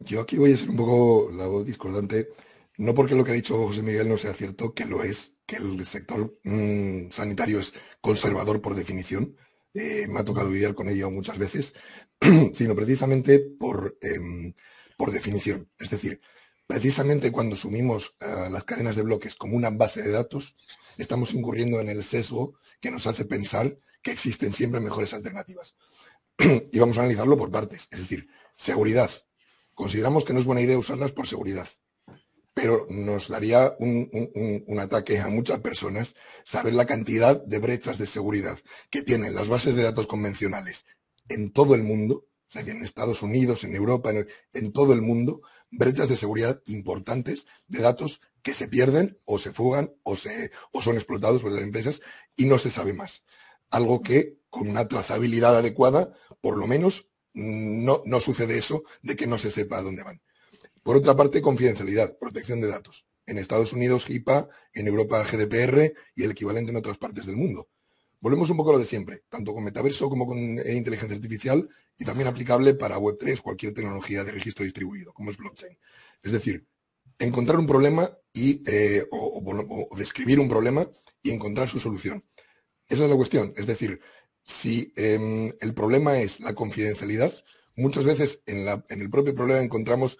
[0.00, 2.30] Yo aquí voy a ser un poco la voz discordante,
[2.78, 5.56] no porque lo que ha dicho José Miguel no sea cierto, que lo es, que
[5.56, 9.36] el sector mm, sanitario es conservador por definición,
[9.74, 11.74] eh, me ha tocado lidiar con ello muchas veces,
[12.54, 14.54] sino precisamente por, em,
[14.96, 15.68] por definición.
[15.76, 16.20] Es decir,
[16.68, 20.54] precisamente cuando sumimos las cadenas de bloques como una base de datos,
[20.98, 25.76] estamos incurriendo en el sesgo que nos hace pensar que existen siempre mejores alternativas.
[26.72, 27.88] y vamos a analizarlo por partes.
[27.90, 29.10] Es decir, seguridad.
[29.74, 31.68] Consideramos que no es buena idea usarlas por seguridad
[32.60, 38.58] pero nos daría un, ataque a muchas personas saber la cantidad de brechas de seguridad
[38.90, 40.84] que tienen las bases de datos convencionales
[41.30, 44.12] en todo el mundo sea en Estados Unidos, en Europa,
[44.52, 45.40] en, todo el mundo,
[45.70, 50.82] brechas de seguridad importantes de datos que se pierden o se fugan o, se, o
[50.82, 52.02] son explotados por las empresas
[52.36, 53.24] y no se sabe más.
[53.70, 59.28] Algo que con una trazabilidad adecuada, por lo menos, no, no sucede eso de que
[59.28, 60.20] no se sepa a dónde van.
[60.82, 63.06] Por otra parte, confidencialidad, protección de datos.
[63.26, 67.68] En Estados Unidos, HIPAA, en Europa, GDPR y el equivalente en otras partes del mundo.
[68.20, 71.68] Volvemos un poco a lo de siempre, tanto con metaverso como con eh, inteligencia artificial
[71.98, 75.78] y también aplicable para Web3, cualquier tecnología de registro distribuido, como es blockchain.
[76.22, 76.66] Es decir,
[77.18, 80.86] encontrar un problema y, eh, o, describir un problema
[81.22, 82.24] y encontrar su solución.
[82.88, 83.52] Esa es la cuestión.
[83.56, 84.00] Es decir,
[84.42, 87.32] si em, el problema es la confidencialidad,
[87.76, 90.18] muchas veces en, en el propio problema encontramos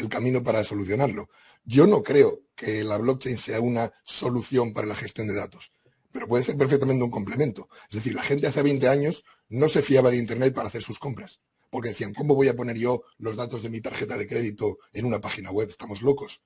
[0.00, 1.28] el camino para solucionarlo.
[1.64, 5.72] Yo no creo que la blockchain sea una solución para la gestión de datos
[6.12, 7.68] pero puede ser perfectamente un complemento.
[7.88, 10.98] Es decir, la gente hace 20 años no se fiaba de Internet para hacer sus
[10.98, 11.40] compras,
[11.70, 15.06] porque decían, ¿cómo voy a poner yo los datos de mi tarjeta de crédito en
[15.06, 15.68] una página web?
[15.68, 16.42] Estamos locos.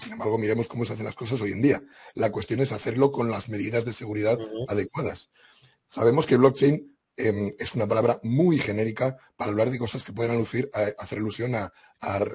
[0.00, 1.82] Sin embargo, miremos cómo se hacen las cosas hoy en día.
[2.14, 4.38] La cuestión es hacerlo con las medidas de seguridad
[4.68, 5.30] adecuadas.
[5.86, 10.40] Sabemos que blockchain em, es una palabra muy genérica para hablar de cosas que pueden
[10.40, 11.72] hacer alusión a,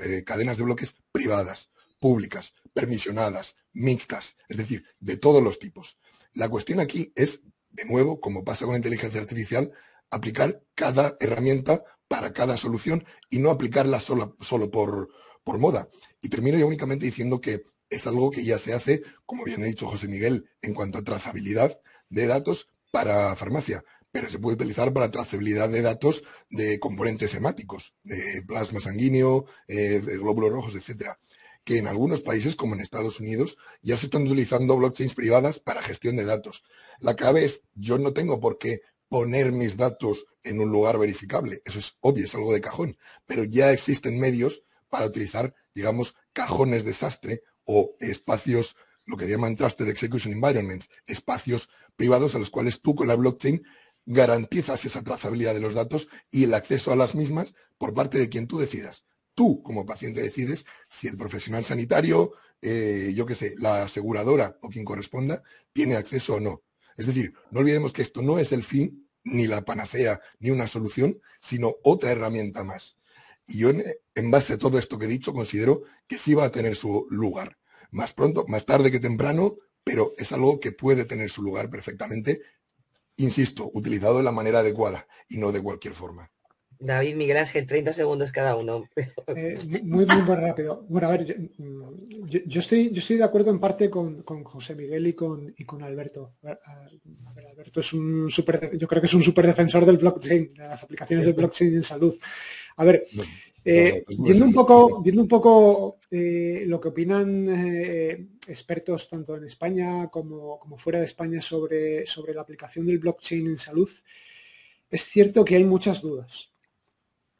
[0.03, 1.69] eh, cadenas de bloques privadas,
[1.99, 5.97] públicas, permisionadas, mixtas, es decir, de todos los tipos.
[6.33, 9.71] La cuestión aquí es, de nuevo, como pasa con la inteligencia artificial,
[10.09, 15.09] aplicar cada herramienta para cada solución y no aplicarla solo, solo por,
[15.43, 15.89] por moda.
[16.21, 19.65] Y termino ya únicamente diciendo que es algo que ya se hace, como bien ha
[19.65, 24.93] dicho José Miguel, en cuanto a trazabilidad de datos para farmacia, pero se puede utilizar
[24.93, 31.17] para trazabilidad de datos de componentes hemáticos, de plasma sanguíneo, eh, de glóbulos rojos, etcétera
[31.67, 35.81] que en algunos países, como en Estados Unidos, ya se están utilizando blockchains privadas para
[35.81, 36.63] gestión de datos.
[37.01, 38.79] La clave es, yo no tengo por qué
[39.09, 41.61] poner mis datos en un lugar verificable.
[41.65, 42.97] Eso es obvio, es algo de cajón.
[43.25, 49.89] Pero ya existen medios para utilizar, digamos, cajones desastre o espacios, lo que llaman Trusted
[49.89, 53.61] Execution Environments, espacios privados a los cuales tú con la blockchain
[54.07, 58.29] garantizas esa trazabilidad de los datos y el acceso a las mismas por parte de
[58.29, 59.03] quien tú decidas
[59.37, 64.69] tú como paciente decides si el profesional sanitario, eh, yo qué sé, la aseguradora o
[64.69, 65.43] quien corresponda,
[65.73, 66.63] tiene acceso o no.
[66.97, 70.65] Es decir, no olvidemos que esto no es el fin, ni la panacea, ni una
[70.65, 72.97] solución, sino otra herramienta más.
[73.45, 76.51] Y yo, en base a todo esto que he dicho, considero que sí va a
[76.51, 77.59] tener su lugar.
[77.91, 82.41] Más pronto, más tarde que temprano, pero es algo que puede tener su lugar perfectamente,
[83.17, 86.31] insisto, utilizado de la manera adecuada y no de cualquier forma.
[86.79, 88.87] David, Miguel Ángel, 30 segundos cada uno.
[89.35, 90.85] Eh, muy, muy, muy rápido.
[90.87, 91.49] Bueno, a ver,
[92.45, 95.83] yo, estoy, yo estoy de acuerdo en parte con, José Miguel y con, y con
[95.83, 96.35] Alberto.
[96.41, 100.81] Alberto es un super, yo creo que es un súper defensor del blockchain, de las
[100.81, 102.15] aplicaciones del blockchain en salud.
[102.77, 103.05] A ver,
[103.67, 107.47] eh, viendo, un poco, viendo un poco eh, lo que opinan
[108.47, 113.47] expertos tanto en España como, como, fuera de España sobre, sobre la aplicación del blockchain
[113.47, 113.89] en salud,
[114.89, 116.51] es cierto que hay muchas dudas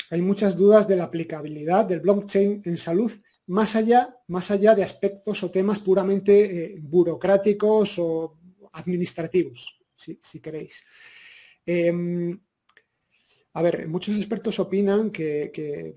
[0.09, 3.11] hay muchas dudas de la aplicabilidad del blockchain en salud,
[3.47, 8.38] más allá, más allá de aspectos o temas puramente eh, burocráticos o
[8.73, 10.84] administrativos, si, queréis.
[11.65, 12.39] Em,
[13.58, 15.95] a ver, muchos expertos opinan que,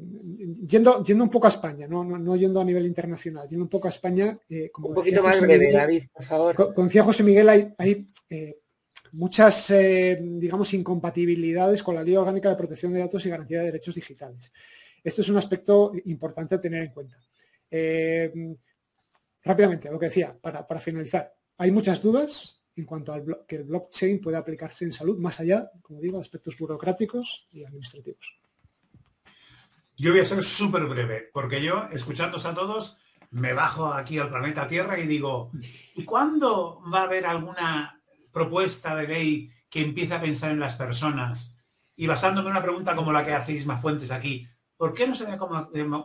[0.67, 3.87] yendo, yendo, un poco a España, no, no, yendo a nivel internacional, yendo un poco
[3.87, 6.75] a España, eh, como un poquito más breve, David, por favor.
[6.75, 8.61] Con, decía José Miguel, hay, hay eh,
[9.13, 13.67] muchas, eh, digamos, incompatibilidades con la Ley Orgánica de Protección de Datos y Garantía de
[13.67, 14.51] Derechos Digitales.
[15.05, 17.19] Esto es un aspecto importante a tener en cuenta.
[17.71, 18.57] Eh,
[19.43, 24.21] rápidamente, lo que decía, para, finalizar, hay muchas dudas en cuanto a que el blockchain
[24.21, 28.39] puede aplicarse en salud, más allá, como digo, aspectos burocráticos y administrativos.
[29.97, 32.97] Yo voy a ser súper breve, porque yo, escuchándos a todos,
[33.31, 35.51] me bajo aquí al planeta Tierra y digo,
[35.95, 38.01] ¿y cuándo va a haber alguna
[38.33, 41.57] propuesta de ley que empieza a pensar en las personas
[41.97, 45.15] y basándome en una pregunta como la que hace Isma Fuentes aquí, ¿por qué no
[45.15, 45.27] se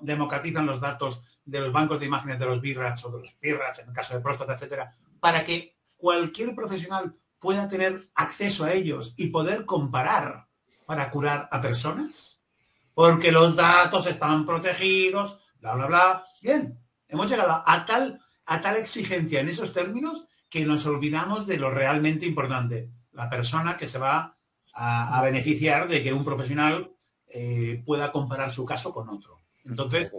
[0.01, 3.79] democratizan los datos de los bancos de imágenes de los BIRATS o de los BIRATS,
[3.79, 9.13] en el caso de próstata, etcétera, para que cualquier profesional pueda tener acceso a ellos
[9.17, 10.47] y poder comparar
[10.85, 12.41] para curar a personas?
[12.93, 16.23] Porque los datos están protegidos, bla, bla, bla.
[16.41, 21.57] Bien, hemos llegado a tal, a tal exigencia en esos términos que nos olvidamos de
[21.57, 24.37] lo realmente importante, la persona que se va
[24.73, 26.91] a, beneficiar de que un profesional
[27.27, 29.41] eh, pueda comparar su caso con otro.
[29.63, 30.11] Entonces,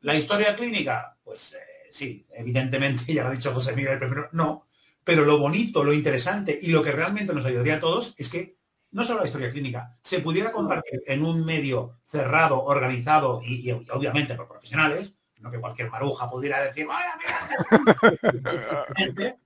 [0.00, 4.66] la historia clínica, pues eh, sí, evidentemente, ya lo ha dicho José Miguel primero, no,
[5.04, 8.60] pero lo bonito, lo interesante y lo que realmente nos ayudaría a todos es que
[8.92, 14.34] no solo la historia clínica, se pudiera compartir en un medio cerrado, organizado y, obviamente
[14.34, 16.86] por profesionales, no que cualquier maruja pudiera decir,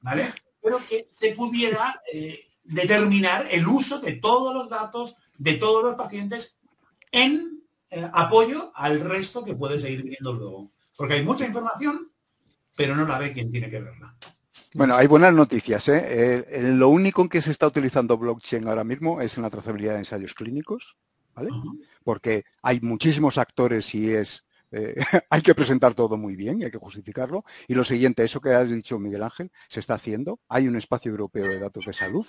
[0.00, 0.32] ¿vale?
[0.62, 5.94] Pero que se pudiera eh, determinar el uso de todos los datos de todos los
[5.94, 6.58] pacientes
[7.10, 10.72] en eh, apoyo al resto que puede seguir viendo luego.
[10.96, 12.12] Porque hay mucha información,
[12.76, 14.14] pero no la ve quien tiene que verla.
[14.74, 15.88] Bueno, hay buenas noticias.
[15.88, 16.46] ¿eh?
[16.48, 19.94] Eh, lo único en que se está utilizando blockchain ahora mismo es en la trazabilidad
[19.94, 20.96] de ensayos clínicos,
[21.34, 21.50] ¿vale?
[22.04, 24.44] Porque hay muchísimos actores y es
[25.30, 27.44] hay que presentar todo muy bien y hay que justificarlo.
[27.66, 30.38] Y lo siguiente, eso que has dicho Miguel Ángel, se está haciendo.
[30.48, 32.24] Hay un espacio europeo de datos de salud.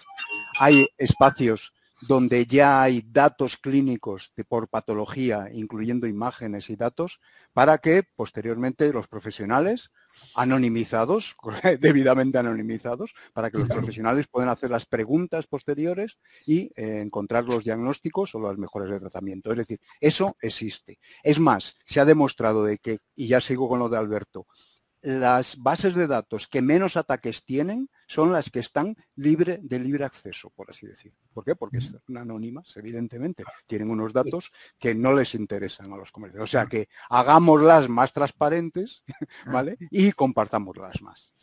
[0.59, 1.73] Hay espacios
[2.07, 7.19] donde ya hay datos clínicos de, por patología, incluyendo imágenes y datos,
[7.53, 9.91] para que posteriormente los profesionales,
[10.35, 11.35] anonimizados,
[11.79, 17.63] debidamente anonimizados, para que los profesionales puedan hacer las preguntas posteriores y eh, encontrar los
[17.63, 19.51] diagnósticos o las mejores de tratamiento.
[19.51, 20.99] Es decir, eso existe.
[21.23, 24.47] Es más, se ha demostrado de que, y ya sigo con lo de Alberto,
[25.01, 30.03] las bases de datos que menos ataques tienen son las que están libre de libre
[30.03, 31.13] acceso, por así decir.
[31.33, 31.55] ¿Por qué?
[31.55, 33.45] Porque son anónimas, evidentemente.
[33.65, 36.43] Tienen unos datos que no les interesan a los comercios.
[36.43, 39.03] O sea que hagámoslas más transparentes,
[39.45, 39.77] ¿vale?
[39.89, 41.33] Y compartámoslas más.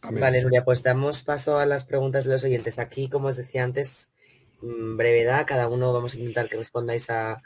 [0.00, 2.78] Vale, Nuria, pues damos paso a las preguntas de los oyentes.
[2.78, 4.08] Aquí, como os decía antes,
[4.62, 7.42] mm, brevedad, cada uno vamos a intentar que respondáis a,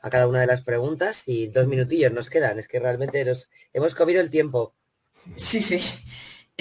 [0.00, 2.60] cada una de las preguntas y dos minutillos nos quedan.
[2.60, 4.76] Es que realmente nos hemos comido el tiempo.
[5.36, 5.80] Sí, sí.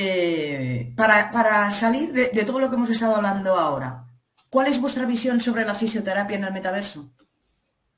[0.03, 4.07] Eh, para, salir de, todo lo que hemos estado hablando ahora,
[4.49, 7.11] ¿cuál es vuestra visión sobre la fisioterapia en el metaverso?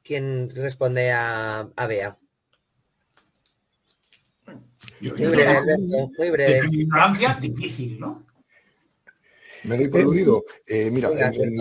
[0.03, 2.17] ¿Quién responde a, a Bea?
[4.99, 5.77] muy breve,
[6.17, 6.67] muy breve.
[6.71, 8.25] ignorancia, difícil, ¿no?
[9.63, 10.43] Me doy por aludido.
[10.67, 11.09] Eh, mira,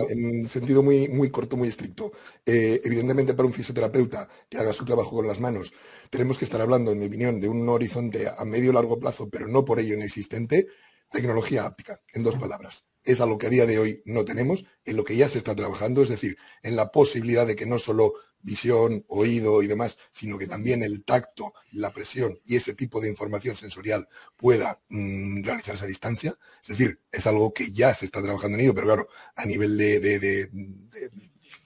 [0.09, 2.11] en, sentido muy, muy corto, muy estricto.
[2.45, 5.73] Eh, evidentemente, para un fisioterapeuta que haga su trabajo con las manos,
[6.13, 9.47] tenemos que estar hablando, en mi opinión, de un horizonte a medio largo plazo, pero
[9.47, 10.67] no por ello inexistente,
[11.11, 12.85] tecnología áptica, en dos palabras.
[13.03, 15.55] Es algo que a día de hoy no tenemos, en lo que ya se está
[15.55, 20.37] trabajando, es decir, en la posibilidad de que no solo visión, oído y demás, sino
[20.37, 24.07] que también el tacto, la presión y ese tipo de información sensorial
[24.37, 26.37] pueda mm, realizarse a distancia.
[26.61, 29.75] Es decir, es algo que ya se está trabajando en ello, pero claro, a nivel
[29.79, 30.49] de,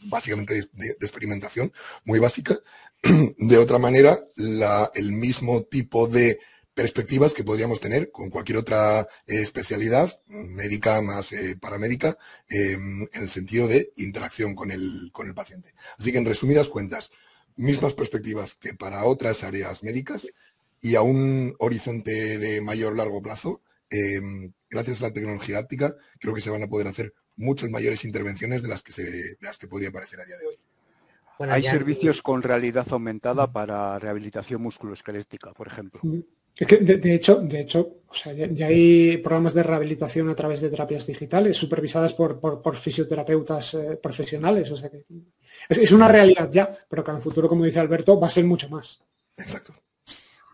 [0.03, 1.73] básicamente de, experimentación
[2.05, 2.57] muy básica.
[3.37, 4.19] De otra manera,
[4.93, 6.39] el mismo tipo de
[6.77, 13.21] perspectivas que podríamos tener con cualquier otra eh, especialidad médica más eh, paramédica em, en
[13.23, 15.73] el sentido de interacción con el, con el paciente.
[15.97, 17.11] Así que en resumidas cuentas,
[17.55, 20.27] mismas perspectivas que para otras áreas médicas
[20.79, 26.35] y a un horizonte de mayor largo plazo, em, gracias a la tecnología áptica, creo
[26.35, 29.67] que se van a poder hacer muchas mayores intervenciones de las que, de las que
[29.67, 30.59] podría parecer a día de hoy.
[31.39, 36.01] Hay servicios con realidad aumentada para rehabilitación musculoesquelética, por ejemplo.
[36.59, 41.05] De, hecho, de hecho o sea, ya, hay programas de rehabilitación a través de terapias
[41.05, 44.71] digitales supervisadas por, por, fisioterapeutas eh, profesionales.
[44.71, 45.05] O sea que
[45.69, 48.45] es, una realidad ya, pero que en el futuro, como dice Alberto, va a ser
[48.45, 48.99] mucho más.
[49.37, 49.73] Exacto.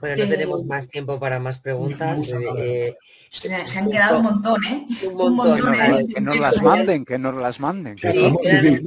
[0.01, 2.19] Bueno, no tenemos más tiempo para más preguntas.
[2.57, 2.97] Eh,
[3.39, 4.85] se, han quedado un montón, ¿eh?
[5.11, 5.75] Un montón.
[5.75, 6.05] ¿eh?
[6.13, 7.97] Que nos las manden, que nos las manden.
[7.97, 8.11] Sí,
[8.43, 8.83] sí, sí,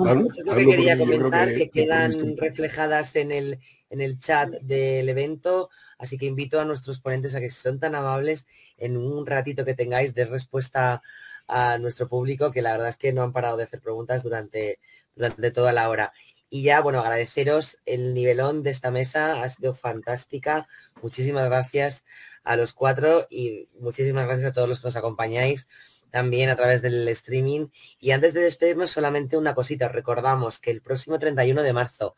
[0.55, 3.59] que quería comentar que, quedan reflejadas en el,
[3.91, 7.79] en el chat del evento Así que invito a nuestros ponentes a que si son
[7.79, 11.03] tan amables, en un ratito que tengáis, de respuesta
[11.49, 14.79] a nuestro público, que la verdad es que no han parado de hacer preguntas durante,
[15.15, 16.13] durante toda la hora.
[16.51, 20.69] Y ya, bueno, agradeceros el nivelón de esta mesa, ha sido fantástica.
[21.03, 22.05] Muchísimas gracias
[22.47, 25.67] a los cuatro y muchísimas gracias a todos los que nos acompañáis
[26.11, 27.69] también a través del streaming.
[27.99, 29.89] Y antes de despedirnos, solamente una cosita.
[29.89, 32.17] Recordamos que el próximo 31 de marzo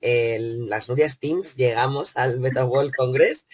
[0.00, 3.46] en las Nurias Teams llegamos al Meta World Congress.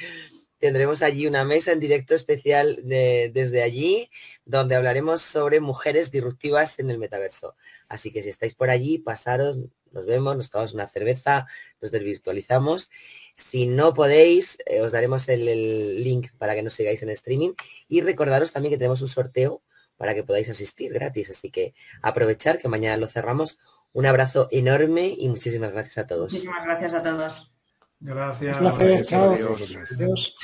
[0.59, 4.11] Tendremos allí una mesa en directo especial desde allí,
[4.47, 7.55] donde hablaremos sobre mujeres disruptivas en el metaverso.
[7.87, 9.59] Así que si estáis por allí, pasaros,
[9.93, 11.47] nos vemos, nos tomamos una cerveza,
[11.81, 12.91] nos desvirtualizamos.
[13.35, 17.53] Si no podéis, eh, os daremos el, link para que nos sigáis en streaming.
[17.89, 19.63] Y recordaros también que tenemos un sorteo
[19.97, 21.31] para que podáis asistir gratis.
[21.31, 23.59] Así que aprovechar que mañana lo cerramos
[23.93, 26.33] un abrazo enorme y muchísimas gracias a todos.
[26.33, 27.53] Muchísimas gracias a todos.
[28.01, 28.61] Gracias.
[28.61, 29.33] Un placer, chao.
[29.33, 30.35] Adiós.